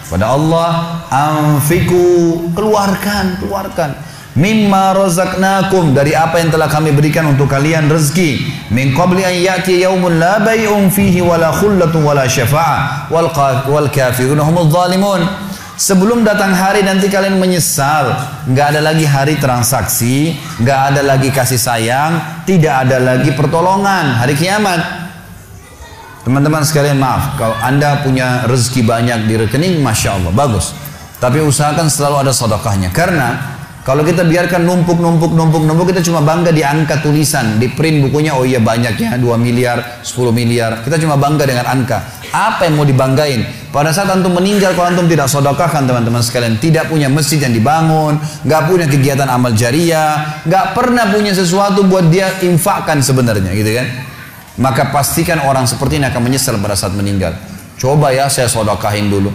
pada 0.06 0.30
Allah, 0.30 1.02
anfiku, 1.10 2.46
keluarkan, 2.54 3.42
keluarkan 3.42 3.98
mimma 4.38 4.94
razaqnakum 4.94 5.90
dari 5.98 6.14
apa 6.14 6.38
yang 6.38 6.54
telah 6.54 6.70
kami 6.70 6.94
berikan 6.94 7.26
untuk 7.26 7.50
kalian 7.50 7.90
rezeki 7.90 8.46
min 8.70 8.94
qabli 8.94 9.26
an 9.26 9.34
ya'ti 9.34 9.82
yaumun 9.82 10.22
la 10.22 10.38
bay'un 10.38 10.86
fihi 10.94 11.18
wala 11.18 11.50
khullatun 11.50 12.06
wala 12.06 12.22
wal 13.10 13.88
kafirun 13.90 14.38
humudz 14.38 14.70
zalimun 14.70 15.26
Sebelum 15.78 16.26
datang 16.26 16.58
hari 16.58 16.82
nanti 16.82 17.06
kalian 17.06 17.38
menyesal, 17.38 18.10
nggak 18.50 18.66
ada 18.74 18.80
lagi 18.82 19.06
hari 19.06 19.38
transaksi, 19.38 20.34
nggak 20.58 20.80
ada 20.90 21.06
lagi 21.06 21.30
kasih 21.30 21.54
sayang, 21.54 22.42
tidak 22.42 22.82
ada 22.82 22.98
lagi 22.98 23.30
pertolongan 23.30 24.18
hari 24.18 24.34
kiamat. 24.34 24.82
Teman-teman 26.26 26.66
sekalian 26.66 26.98
maaf, 26.98 27.38
kalau 27.38 27.54
anda 27.62 28.02
punya 28.02 28.42
rezeki 28.50 28.82
banyak 28.82 29.30
di 29.30 29.34
rekening, 29.38 29.78
masya 29.78 30.18
Allah 30.18 30.34
bagus. 30.34 30.74
Tapi 31.22 31.46
usahakan 31.46 31.86
selalu 31.86 32.26
ada 32.26 32.34
sedekahnya, 32.34 32.90
karena 32.90 33.38
kalau 33.86 34.02
kita 34.02 34.26
biarkan 34.26 34.66
numpuk, 34.66 34.98
numpuk, 34.98 35.30
numpuk, 35.30 35.62
numpuk, 35.62 35.94
kita 35.94 36.02
cuma 36.02 36.26
bangga 36.26 36.50
di 36.50 36.66
angka 36.66 36.98
tulisan, 37.06 37.62
di 37.62 37.70
print 37.70 38.10
bukunya, 38.10 38.34
oh 38.34 38.42
iya 38.42 38.58
banyak 38.58 38.98
ya, 38.98 39.14
2 39.14 39.24
miliar, 39.38 40.02
10 40.02 40.34
miliar. 40.34 40.82
Kita 40.82 40.98
cuma 40.98 41.14
bangga 41.14 41.46
dengan 41.46 41.70
angka. 41.70 42.02
Apa 42.34 42.66
yang 42.66 42.76
mau 42.76 42.84
dibanggain? 42.84 43.57
Pada 43.68 43.92
saat 43.92 44.08
antum 44.08 44.32
meninggal, 44.32 44.72
kalau 44.72 44.88
antum 44.88 45.04
tidak 45.04 45.28
sodokahkan 45.28 45.84
teman-teman 45.84 46.24
sekalian, 46.24 46.56
tidak 46.56 46.88
punya 46.88 47.12
masjid 47.12 47.36
yang 47.36 47.52
dibangun, 47.52 48.16
nggak 48.48 48.62
punya 48.64 48.88
kegiatan 48.88 49.28
amal 49.28 49.52
jariah, 49.52 50.40
nggak 50.48 50.72
pernah 50.72 51.12
punya 51.12 51.36
sesuatu 51.36 51.84
buat 51.84 52.08
dia 52.08 52.32
infakkan 52.40 53.04
sebenarnya, 53.04 53.52
gitu 53.52 53.76
kan? 53.76 53.86
Maka 54.56 54.88
pastikan 54.88 55.44
orang 55.44 55.68
seperti 55.68 56.00
ini 56.00 56.08
akan 56.08 56.20
menyesal 56.24 56.56
pada 56.56 56.72
saat 56.72 56.96
meninggal. 56.96 57.36
Coba 57.76 58.08
ya 58.08 58.32
saya 58.32 58.48
sodokahin 58.48 59.12
dulu. 59.12 59.28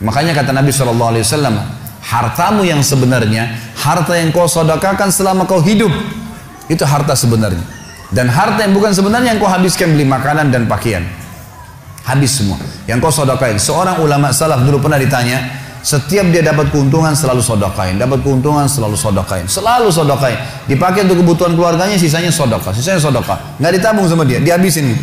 Makanya 0.00 0.32
kata 0.32 0.56
Nabi 0.56 0.72
Shallallahu 0.72 1.10
Alaihi 1.14 1.24
Wasallam, 1.28 1.54
hartamu 2.00 2.64
yang 2.64 2.80
sebenarnya, 2.80 3.52
harta 3.76 4.16
yang 4.16 4.32
kau 4.32 4.48
sedekahkan 4.48 5.12
selama 5.12 5.44
kau 5.44 5.60
hidup, 5.60 5.92
itu 6.72 6.82
harta 6.88 7.12
sebenarnya. 7.12 7.62
Dan 8.08 8.32
harta 8.32 8.64
yang 8.64 8.72
bukan 8.72 8.96
sebenarnya 8.96 9.36
yang 9.36 9.40
kau 9.44 9.50
habiskan 9.52 9.92
beli 9.92 10.08
makanan 10.08 10.48
dan 10.48 10.64
pakaian. 10.64 11.04
Habis 12.04 12.36
semua. 12.36 12.60
Yang 12.84 12.98
kau 13.00 13.12
sedekahin. 13.12 13.56
Seorang 13.56 14.04
ulama 14.04 14.28
salaf 14.28 14.60
dulu 14.60 14.76
pernah 14.84 15.00
ditanya, 15.00 15.64
setiap 15.84 16.28
dia 16.32 16.40
dapat 16.40 16.72
keuntungan 16.72 17.12
selalu 17.12 17.44
sedekahin, 17.44 18.00
dapat 18.00 18.24
keuntungan 18.24 18.64
selalu 18.64 18.96
sedekahin, 18.96 19.44
selalu 19.44 19.92
sedekahin. 19.92 20.36
Dipakai 20.64 21.04
untuk 21.04 21.20
kebutuhan 21.20 21.52
keluarganya, 21.52 22.00
sisanya 22.00 22.32
sedekah, 22.32 22.72
sisanya 22.72 23.00
sedekah. 23.00 23.60
Nggak 23.60 23.72
ditabung 23.80 24.08
sama 24.08 24.24
dia, 24.24 24.40
dihabisin. 24.40 24.96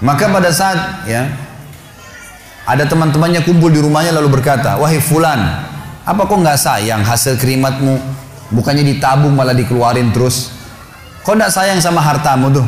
Maka 0.00 0.28
pada 0.32 0.52
saat 0.52 1.08
ya 1.08 1.28
ada 2.64 2.84
teman-temannya 2.88 3.44
kumpul 3.44 3.68
di 3.68 3.80
rumahnya 3.80 4.16
lalu 4.16 4.40
berkata, 4.40 4.80
wahai 4.80 5.00
fulan, 5.00 5.68
apa 6.04 6.20
kok 6.24 6.36
nggak 6.36 6.56
sayang 6.56 7.04
hasil 7.04 7.36
kerimatmu? 7.36 7.96
Bukannya 8.56 8.84
ditabung 8.88 9.36
malah 9.36 9.52
dikeluarin 9.52 10.12
terus. 10.12 10.52
Kok 11.24 11.36
nggak 11.36 11.52
sayang 11.52 11.80
sama 11.80 12.00
hartamu 12.00 12.52
tuh? 12.52 12.66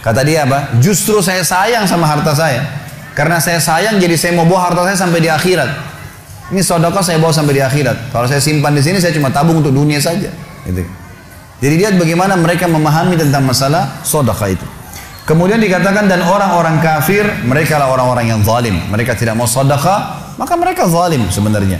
Kata 0.00 0.24
dia 0.24 0.48
apa? 0.48 0.80
Justru 0.80 1.20
saya 1.20 1.44
sayang 1.44 1.84
sama 1.84 2.08
harta 2.08 2.32
saya. 2.32 2.64
Karena 3.12 3.36
saya 3.36 3.60
sayang 3.60 4.00
jadi 4.00 4.16
saya 4.16 4.32
mau 4.32 4.48
bawa 4.48 4.72
harta 4.72 4.88
saya 4.88 4.96
sampai 4.96 5.20
di 5.20 5.28
akhirat. 5.28 5.70
Ini 6.50 6.64
sodokah 6.64 7.04
saya 7.04 7.20
bawa 7.20 7.30
sampai 7.30 7.60
di 7.60 7.62
akhirat. 7.62 8.10
Kalau 8.10 8.26
saya 8.26 8.40
simpan 8.40 8.72
di 8.72 8.82
sini 8.82 8.98
saya 8.98 9.12
cuma 9.12 9.28
tabung 9.28 9.60
untuk 9.60 9.76
dunia 9.76 10.00
saja. 10.00 10.32
Gitu. 10.64 10.82
Jadi 11.60 11.74
lihat 11.76 11.94
bagaimana 12.00 12.34
mereka 12.40 12.64
memahami 12.64 13.20
tentang 13.20 13.44
masalah 13.44 14.00
sodokah 14.00 14.48
itu. 14.48 14.66
Kemudian 15.28 15.60
dikatakan 15.60 16.08
dan 16.08 16.24
orang-orang 16.24 16.80
kafir 16.80 17.22
mereka 17.44 17.76
lah 17.76 17.92
orang-orang 17.92 18.32
yang 18.32 18.40
zalim. 18.40 18.80
Mereka 18.88 19.14
tidak 19.14 19.36
mau 19.36 19.46
sodokah 19.46 20.32
maka 20.40 20.56
mereka 20.56 20.88
zalim 20.88 21.28
sebenarnya. 21.28 21.78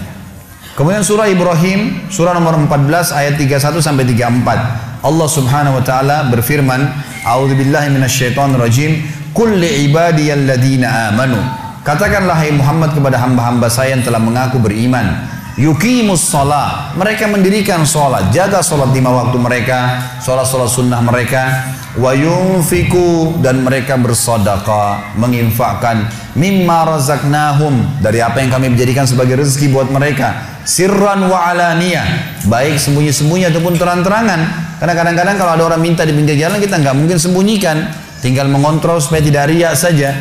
Kemudian 0.76 1.02
surah 1.02 1.26
Ibrahim, 1.26 2.08
surah 2.12 2.36
nomor 2.36 2.56
14 2.56 3.16
ayat 3.16 3.34
31 3.40 3.80
sampai 3.80 4.04
34. 4.06 4.89
Allah 5.00 5.28
Subhanahu 5.28 5.80
wa 5.80 5.84
taala 5.84 6.28
berfirman, 6.28 6.84
"A'udzu 7.24 7.56
billahi 7.56 7.88
minasyaitonir 7.96 8.60
rajim. 8.60 9.00
Qul 9.32 9.56
li 9.56 9.88
ibadiyalladzina 9.88 11.12
amanu." 11.12 11.40
Katakanlah 11.80 12.36
hai 12.36 12.52
Muhammad 12.52 12.92
kepada 12.92 13.16
hamba-hamba 13.16 13.72
saya 13.72 13.96
yang 13.96 14.04
telah 14.04 14.20
mengaku 14.20 14.60
beriman, 14.60 15.24
yuqimus 15.56 16.28
sholat. 16.28 16.92
Mereka 17.00 17.24
mendirikan 17.32 17.88
sholat, 17.88 18.28
jaga 18.28 18.60
sholat 18.60 18.92
lima 18.92 19.08
waktu 19.08 19.40
mereka, 19.40 19.96
sholat-sholat 20.20 20.68
sunnah 20.68 21.00
mereka, 21.00 21.72
wa 21.96 22.12
yunfiku 22.12 23.40
dan 23.40 23.64
mereka 23.64 23.96
bersodaka, 23.96 25.16
menginfakkan. 25.16 26.04
Mimma 26.36 26.84
razaqnahum. 27.00 28.04
Dari 28.04 28.20
apa 28.20 28.44
yang 28.44 28.52
kami 28.52 28.76
menjadikan 28.76 29.08
sebagai 29.08 29.40
rezeki 29.40 29.72
buat 29.72 29.88
mereka. 29.88 30.60
Sirran 30.68 31.32
wa 31.32 31.48
alaniyah. 31.48 32.44
Baik 32.44 32.76
sembunyi-sembunyi 32.76 33.48
ataupun 33.48 33.80
terang-terangan 33.80 34.69
karena 34.80 34.96
kadang-kadang 34.96 35.36
kalau 35.36 35.52
ada 35.60 35.64
orang 35.68 35.84
minta 35.84 36.08
di 36.08 36.16
pinggir 36.16 36.40
jalan 36.40 36.56
kita 36.56 36.80
nggak 36.80 36.96
mungkin 36.96 37.20
sembunyikan. 37.20 38.08
Tinggal 38.24 38.48
mengontrol 38.48 38.96
supaya 39.00 39.20
tidak 39.20 39.52
riak 39.52 39.76
saja. 39.76 40.16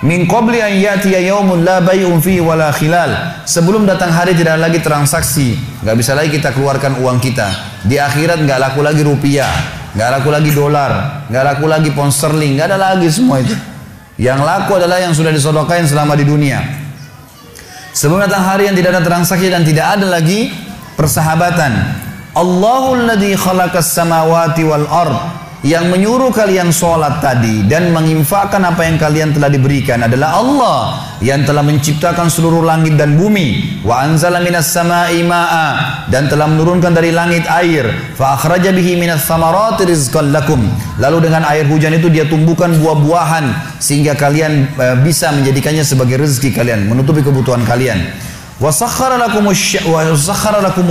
Min 0.00 0.24
qabli 0.24 0.64
an 0.64 0.72
yatiya 0.72 1.20
yaumun 1.20 1.60
la 1.60 1.84
bay'un 1.84 2.16
wala 2.40 2.72
khilal. 2.72 3.44
Sebelum 3.44 3.84
datang 3.84 4.08
hari 4.08 4.32
tidak 4.32 4.56
lagi 4.56 4.80
transaksi. 4.80 5.60
Nggak 5.84 5.96
bisa 6.00 6.16
lagi 6.16 6.32
kita 6.32 6.56
keluarkan 6.56 6.96
uang 7.04 7.20
kita. 7.20 7.52
Di 7.84 8.00
akhirat 8.00 8.40
nggak 8.40 8.58
laku 8.60 8.80
lagi 8.80 9.04
rupiah. 9.04 9.52
Nggak 9.92 10.08
laku 10.16 10.28
lagi 10.32 10.50
dolar. 10.56 10.92
Nggak 11.28 11.44
laku 11.44 11.64
lagi 11.68 11.88
pound 11.92 12.12
sterling. 12.16 12.56
Nggak 12.56 12.72
ada 12.72 12.78
lagi 12.80 13.08
semua 13.12 13.44
itu. 13.44 13.52
Yang 14.16 14.40
laku 14.40 14.80
adalah 14.80 15.00
yang 15.00 15.12
sudah 15.12 15.32
disodokain 15.32 15.84
selama 15.84 16.16
di 16.16 16.24
dunia. 16.24 16.60
Sebelum 17.92 18.24
datang 18.24 18.48
hari 18.48 18.72
yang 18.72 18.76
tidak 18.76 18.96
ada 18.96 19.02
transaksi 19.04 19.52
dan 19.52 19.60
tidak 19.60 20.00
ada 20.00 20.08
lagi 20.08 20.48
persahabatan. 20.96 21.72
Allahul 22.40 23.04
ladzi 23.04 23.36
khalaqas 23.36 23.92
samawati 23.92 24.64
wal 24.64 24.88
ard 24.88 25.18
yang 25.60 25.92
menyuruh 25.92 26.32
kalian 26.32 26.72
sholat 26.72 27.20
tadi 27.20 27.68
dan 27.68 27.92
menginfakkan 27.92 28.64
apa 28.64 28.88
yang 28.88 28.96
kalian 28.96 29.36
telah 29.36 29.52
diberikan 29.52 30.00
adalah 30.00 30.40
Allah 30.40 30.80
yang 31.20 31.44
telah 31.44 31.60
menciptakan 31.60 32.32
seluruh 32.32 32.64
langit 32.64 32.96
dan 32.96 33.20
bumi. 33.20 33.84
Wa 33.84 34.08
anzala 34.08 34.40
minas 34.40 34.72
sama'i 34.72 35.20
ma'a 35.20 36.08
dan 36.08 36.32
telah 36.32 36.48
menurunkan 36.48 36.96
dari 36.96 37.12
langit 37.12 37.44
air. 37.44 37.92
Fa 38.16 38.40
akhraja 38.40 38.72
bihi 38.72 38.96
minas 38.96 39.28
samarati 39.28 39.84
rizqan 39.84 40.32
lakum. 40.32 40.64
Lalu 40.96 41.28
dengan 41.28 41.44
air 41.44 41.68
hujan 41.68 41.92
itu 41.92 42.08
dia 42.08 42.24
tumbuhkan 42.24 42.72
buah-buahan 42.80 43.76
sehingga 43.84 44.16
kalian 44.16 44.64
uh, 44.80 44.96
bisa 45.04 45.28
menjadikannya 45.28 45.84
sebagai 45.84 46.24
rezeki 46.24 46.56
kalian 46.56 46.88
menutupi 46.88 47.20
kebutuhan 47.20 47.68
kalian 47.68 48.00
Wa 48.60 48.68
sakhkhara 48.68 49.16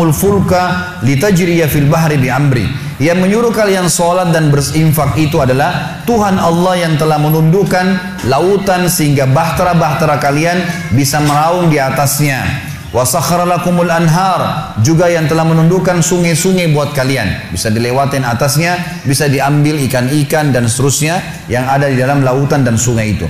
fulka 0.10 0.62
litajriya 1.06 1.70
fil 1.70 1.86
bahri 1.86 2.18
bi 2.18 2.26
amri. 2.34 2.66
Yang 2.98 3.18
menyuruh 3.22 3.54
kalian 3.54 3.86
sholat 3.86 4.34
dan 4.34 4.50
berinfak 4.50 5.14
itu 5.22 5.38
adalah 5.38 6.02
Tuhan 6.10 6.42
Allah 6.42 6.82
yang 6.82 6.98
telah 6.98 7.22
menundukkan 7.22 7.86
lautan 8.26 8.90
sehingga 8.90 9.30
bahtera-bahtera 9.30 10.18
kalian 10.18 10.58
bisa 10.98 11.22
meraung 11.22 11.70
di 11.70 11.78
atasnya. 11.78 12.42
Wa 12.90 13.06
sakhkhara 13.06 13.62
anhar 13.94 14.74
juga 14.82 15.06
yang 15.06 15.30
telah 15.30 15.46
menundukkan 15.46 16.02
sungai-sungai 16.02 16.74
buat 16.74 16.98
kalian. 16.98 17.54
Bisa 17.54 17.70
dilewatin 17.70 18.26
atasnya, 18.26 18.82
bisa 19.06 19.30
diambil 19.30 19.78
ikan-ikan 19.86 20.50
dan 20.50 20.66
seterusnya 20.66 21.22
yang 21.46 21.70
ada 21.70 21.86
di 21.86 22.02
dalam 22.02 22.26
lautan 22.26 22.66
dan 22.66 22.82
sungai 22.82 23.14
itu 23.14 23.30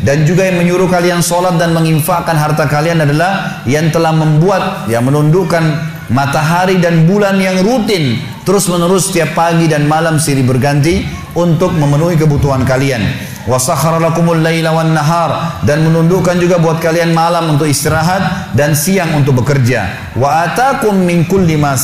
dan 0.00 0.16
juga 0.24 0.42
yang 0.48 0.56
menyuruh 0.64 0.88
kalian 0.88 1.20
sholat 1.20 1.60
dan 1.60 1.76
menginfakkan 1.76 2.32
harta 2.32 2.64
kalian 2.64 3.04
adalah 3.04 3.60
yang 3.68 3.92
telah 3.92 4.16
membuat 4.16 4.88
yang 4.88 5.04
menundukkan 5.04 5.60
matahari 6.08 6.80
dan 6.80 7.04
bulan 7.04 7.36
yang 7.36 7.60
rutin 7.60 8.16
terus 8.48 8.64
menerus 8.72 9.12
setiap 9.12 9.36
pagi 9.36 9.68
dan 9.68 9.84
malam 9.84 10.16
silih 10.16 10.48
berganti 10.48 11.04
untuk 11.36 11.76
memenuhi 11.76 12.16
kebutuhan 12.16 12.64
kalian 12.64 13.04
wasakhara 13.50 13.98
lakumul 13.98 14.38
laila 14.38 14.70
wan 14.70 14.94
nahar. 14.94 15.58
Dan 15.66 15.82
menundukkan 15.90 16.38
juga 16.38 16.62
buat 16.62 16.78
kalian 16.78 17.10
malam 17.10 17.58
untuk 17.58 17.66
istirahat 17.66 18.54
dan 18.54 18.78
siang 18.78 19.18
untuk 19.18 19.42
bekerja. 19.42 20.14
Wa 20.14 20.46
atakum 20.46 20.94
min 20.94 21.26
kulli 21.26 21.58
ma 21.58 21.74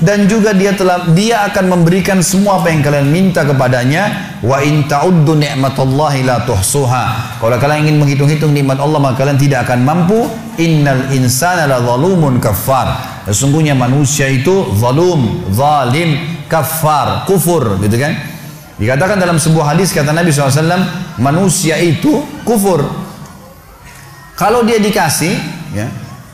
dan 0.00 0.30
juga 0.30 0.54
dia 0.54 0.70
telah 0.78 1.10
dia 1.10 1.50
akan 1.50 1.74
memberikan 1.74 2.22
semua 2.22 2.62
apa 2.62 2.70
yang 2.70 2.86
kalian 2.86 3.10
minta 3.10 3.42
kepadanya. 3.42 4.38
Wa 4.46 4.62
in 4.62 4.86
ta'uddu 4.86 5.34
ni'matallahi 5.34 6.22
la 6.22 6.46
tuhsuha. 6.46 7.36
Kalau 7.42 7.56
kalian 7.58 7.90
ingin 7.90 7.98
menghitung-hitung 7.98 8.54
nikmat 8.54 8.78
Allah 8.78 9.02
maka 9.02 9.26
kalian 9.26 9.36
tidak 9.42 9.66
akan 9.66 9.82
mampu. 9.82 10.30
Innal 10.60 11.08
insana 11.16 11.64
la 11.64 11.80
zalumun 11.80 12.36
kafar 12.36 13.20
Sesungguhnya 13.30 13.78
manusia 13.78 14.26
itu 14.26 14.74
zalum, 14.74 15.46
zalim, 15.54 16.18
kafar, 16.50 17.28
kufur, 17.30 17.78
gitu 17.78 17.94
kan? 18.00 18.16
Dikatakan 18.80 19.20
dalam 19.20 19.36
sebuah 19.36 19.76
hadis 19.76 19.92
kata 19.92 20.16
Nabi 20.16 20.32
SAW, 20.32 21.20
manusia 21.20 21.76
itu 21.76 22.24
kufur. 22.48 22.80
Kalau 24.40 24.64
dia 24.64 24.80
dikasih, 24.80 25.36
ya, 25.76 25.84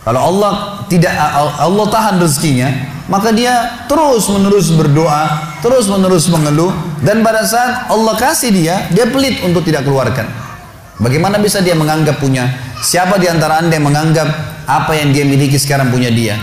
kalau 0.07 0.31
Allah 0.31 0.87
tidak 0.87 1.11
Allah 1.59 1.87
tahan 1.91 2.23
rezekinya, 2.23 2.71
maka 3.11 3.35
dia 3.35 3.83
terus 3.91 4.31
menerus 4.31 4.71
berdoa, 4.71 5.59
terus 5.59 5.91
menerus 5.91 6.31
mengeluh, 6.31 6.71
dan 7.03 7.27
pada 7.27 7.43
saat 7.43 7.91
Allah 7.91 8.15
kasih 8.15 8.55
dia, 8.55 8.87
dia 8.95 9.11
pelit 9.11 9.43
untuk 9.43 9.67
tidak 9.67 9.83
keluarkan. 9.83 10.31
Bagaimana 11.03 11.43
bisa 11.43 11.59
dia 11.59 11.75
menganggap 11.75 12.23
punya? 12.23 12.47
Siapa 12.79 13.19
di 13.19 13.27
antara 13.27 13.59
anda 13.59 13.75
yang 13.75 13.91
menganggap 13.91 14.31
apa 14.71 14.95
yang 14.95 15.11
dia 15.11 15.27
miliki 15.27 15.59
sekarang 15.59 15.91
punya 15.91 16.15
dia? 16.15 16.39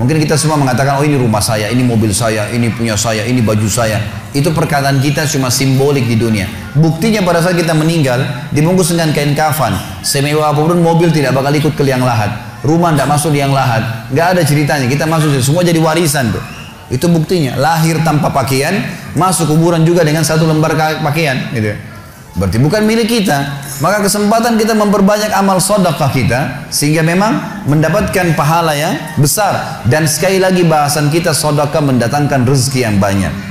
Mungkin 0.00 0.16
kita 0.16 0.32
semua 0.32 0.56
mengatakan, 0.56 0.96
oh 0.96 1.04
ini 1.04 1.20
rumah 1.20 1.44
saya, 1.44 1.68
ini 1.68 1.84
mobil 1.84 2.08
saya, 2.08 2.48
ini 2.48 2.72
punya 2.72 2.96
saya, 2.96 3.20
ini 3.28 3.44
baju 3.44 3.68
saya. 3.68 4.00
Itu 4.32 4.48
perkataan 4.48 4.96
kita 5.04 5.28
cuma 5.28 5.52
simbolik 5.52 6.08
di 6.08 6.16
dunia. 6.16 6.48
Buktinya 6.72 7.20
pada 7.20 7.44
saat 7.44 7.52
kita 7.60 7.76
meninggal, 7.76 8.48
dibungkus 8.48 8.96
dengan 8.96 9.12
kain 9.12 9.36
kafan. 9.36 9.76
Semewah 10.00 10.56
apa 10.56 10.60
pun 10.64 10.80
mobil 10.80 11.12
tidak 11.12 11.36
bakal 11.36 11.52
ikut 11.52 11.76
ke 11.76 11.84
liang 11.84 12.00
lahat. 12.00 12.32
Rumah 12.64 12.96
tidak 12.96 13.12
masuk 13.12 13.36
liang 13.36 13.52
lahat. 13.52 14.08
Gak 14.16 14.40
ada 14.40 14.40
ceritanya, 14.40 14.88
kita 14.88 15.04
masuk, 15.04 15.36
semua 15.44 15.60
jadi 15.60 15.76
warisan 15.76 16.32
tuh. 16.32 16.40
Itu 16.88 17.12
buktinya, 17.12 17.60
lahir 17.60 18.00
tanpa 18.00 18.32
pakaian, 18.32 18.80
masuk 19.12 19.52
kuburan 19.52 19.84
juga 19.84 20.00
dengan 20.00 20.24
satu 20.24 20.48
lembar 20.48 20.80
pakaian. 21.04 21.52
Gitu. 21.52 21.76
Berarti 22.40 22.56
bukan 22.56 22.88
milik 22.88 23.20
kita. 23.20 23.68
Maka 23.84 24.00
kesempatan 24.00 24.56
kita 24.56 24.72
memperbanyak 24.72 25.28
amal 25.36 25.60
sodakah 25.60 26.08
kita 26.08 26.72
sehingga 26.72 27.04
memang 27.04 27.64
mendapatkan 27.68 28.32
pahala 28.32 28.72
yang 28.72 28.96
besar. 29.20 29.84
Dan 29.84 30.08
sekali 30.08 30.40
lagi 30.40 30.64
bahasan 30.64 31.12
kita 31.12 31.36
sodakah 31.36 31.84
mendatangkan 31.84 32.48
rezeki 32.48 32.80
yang 32.88 32.96
banyak. 32.96 33.49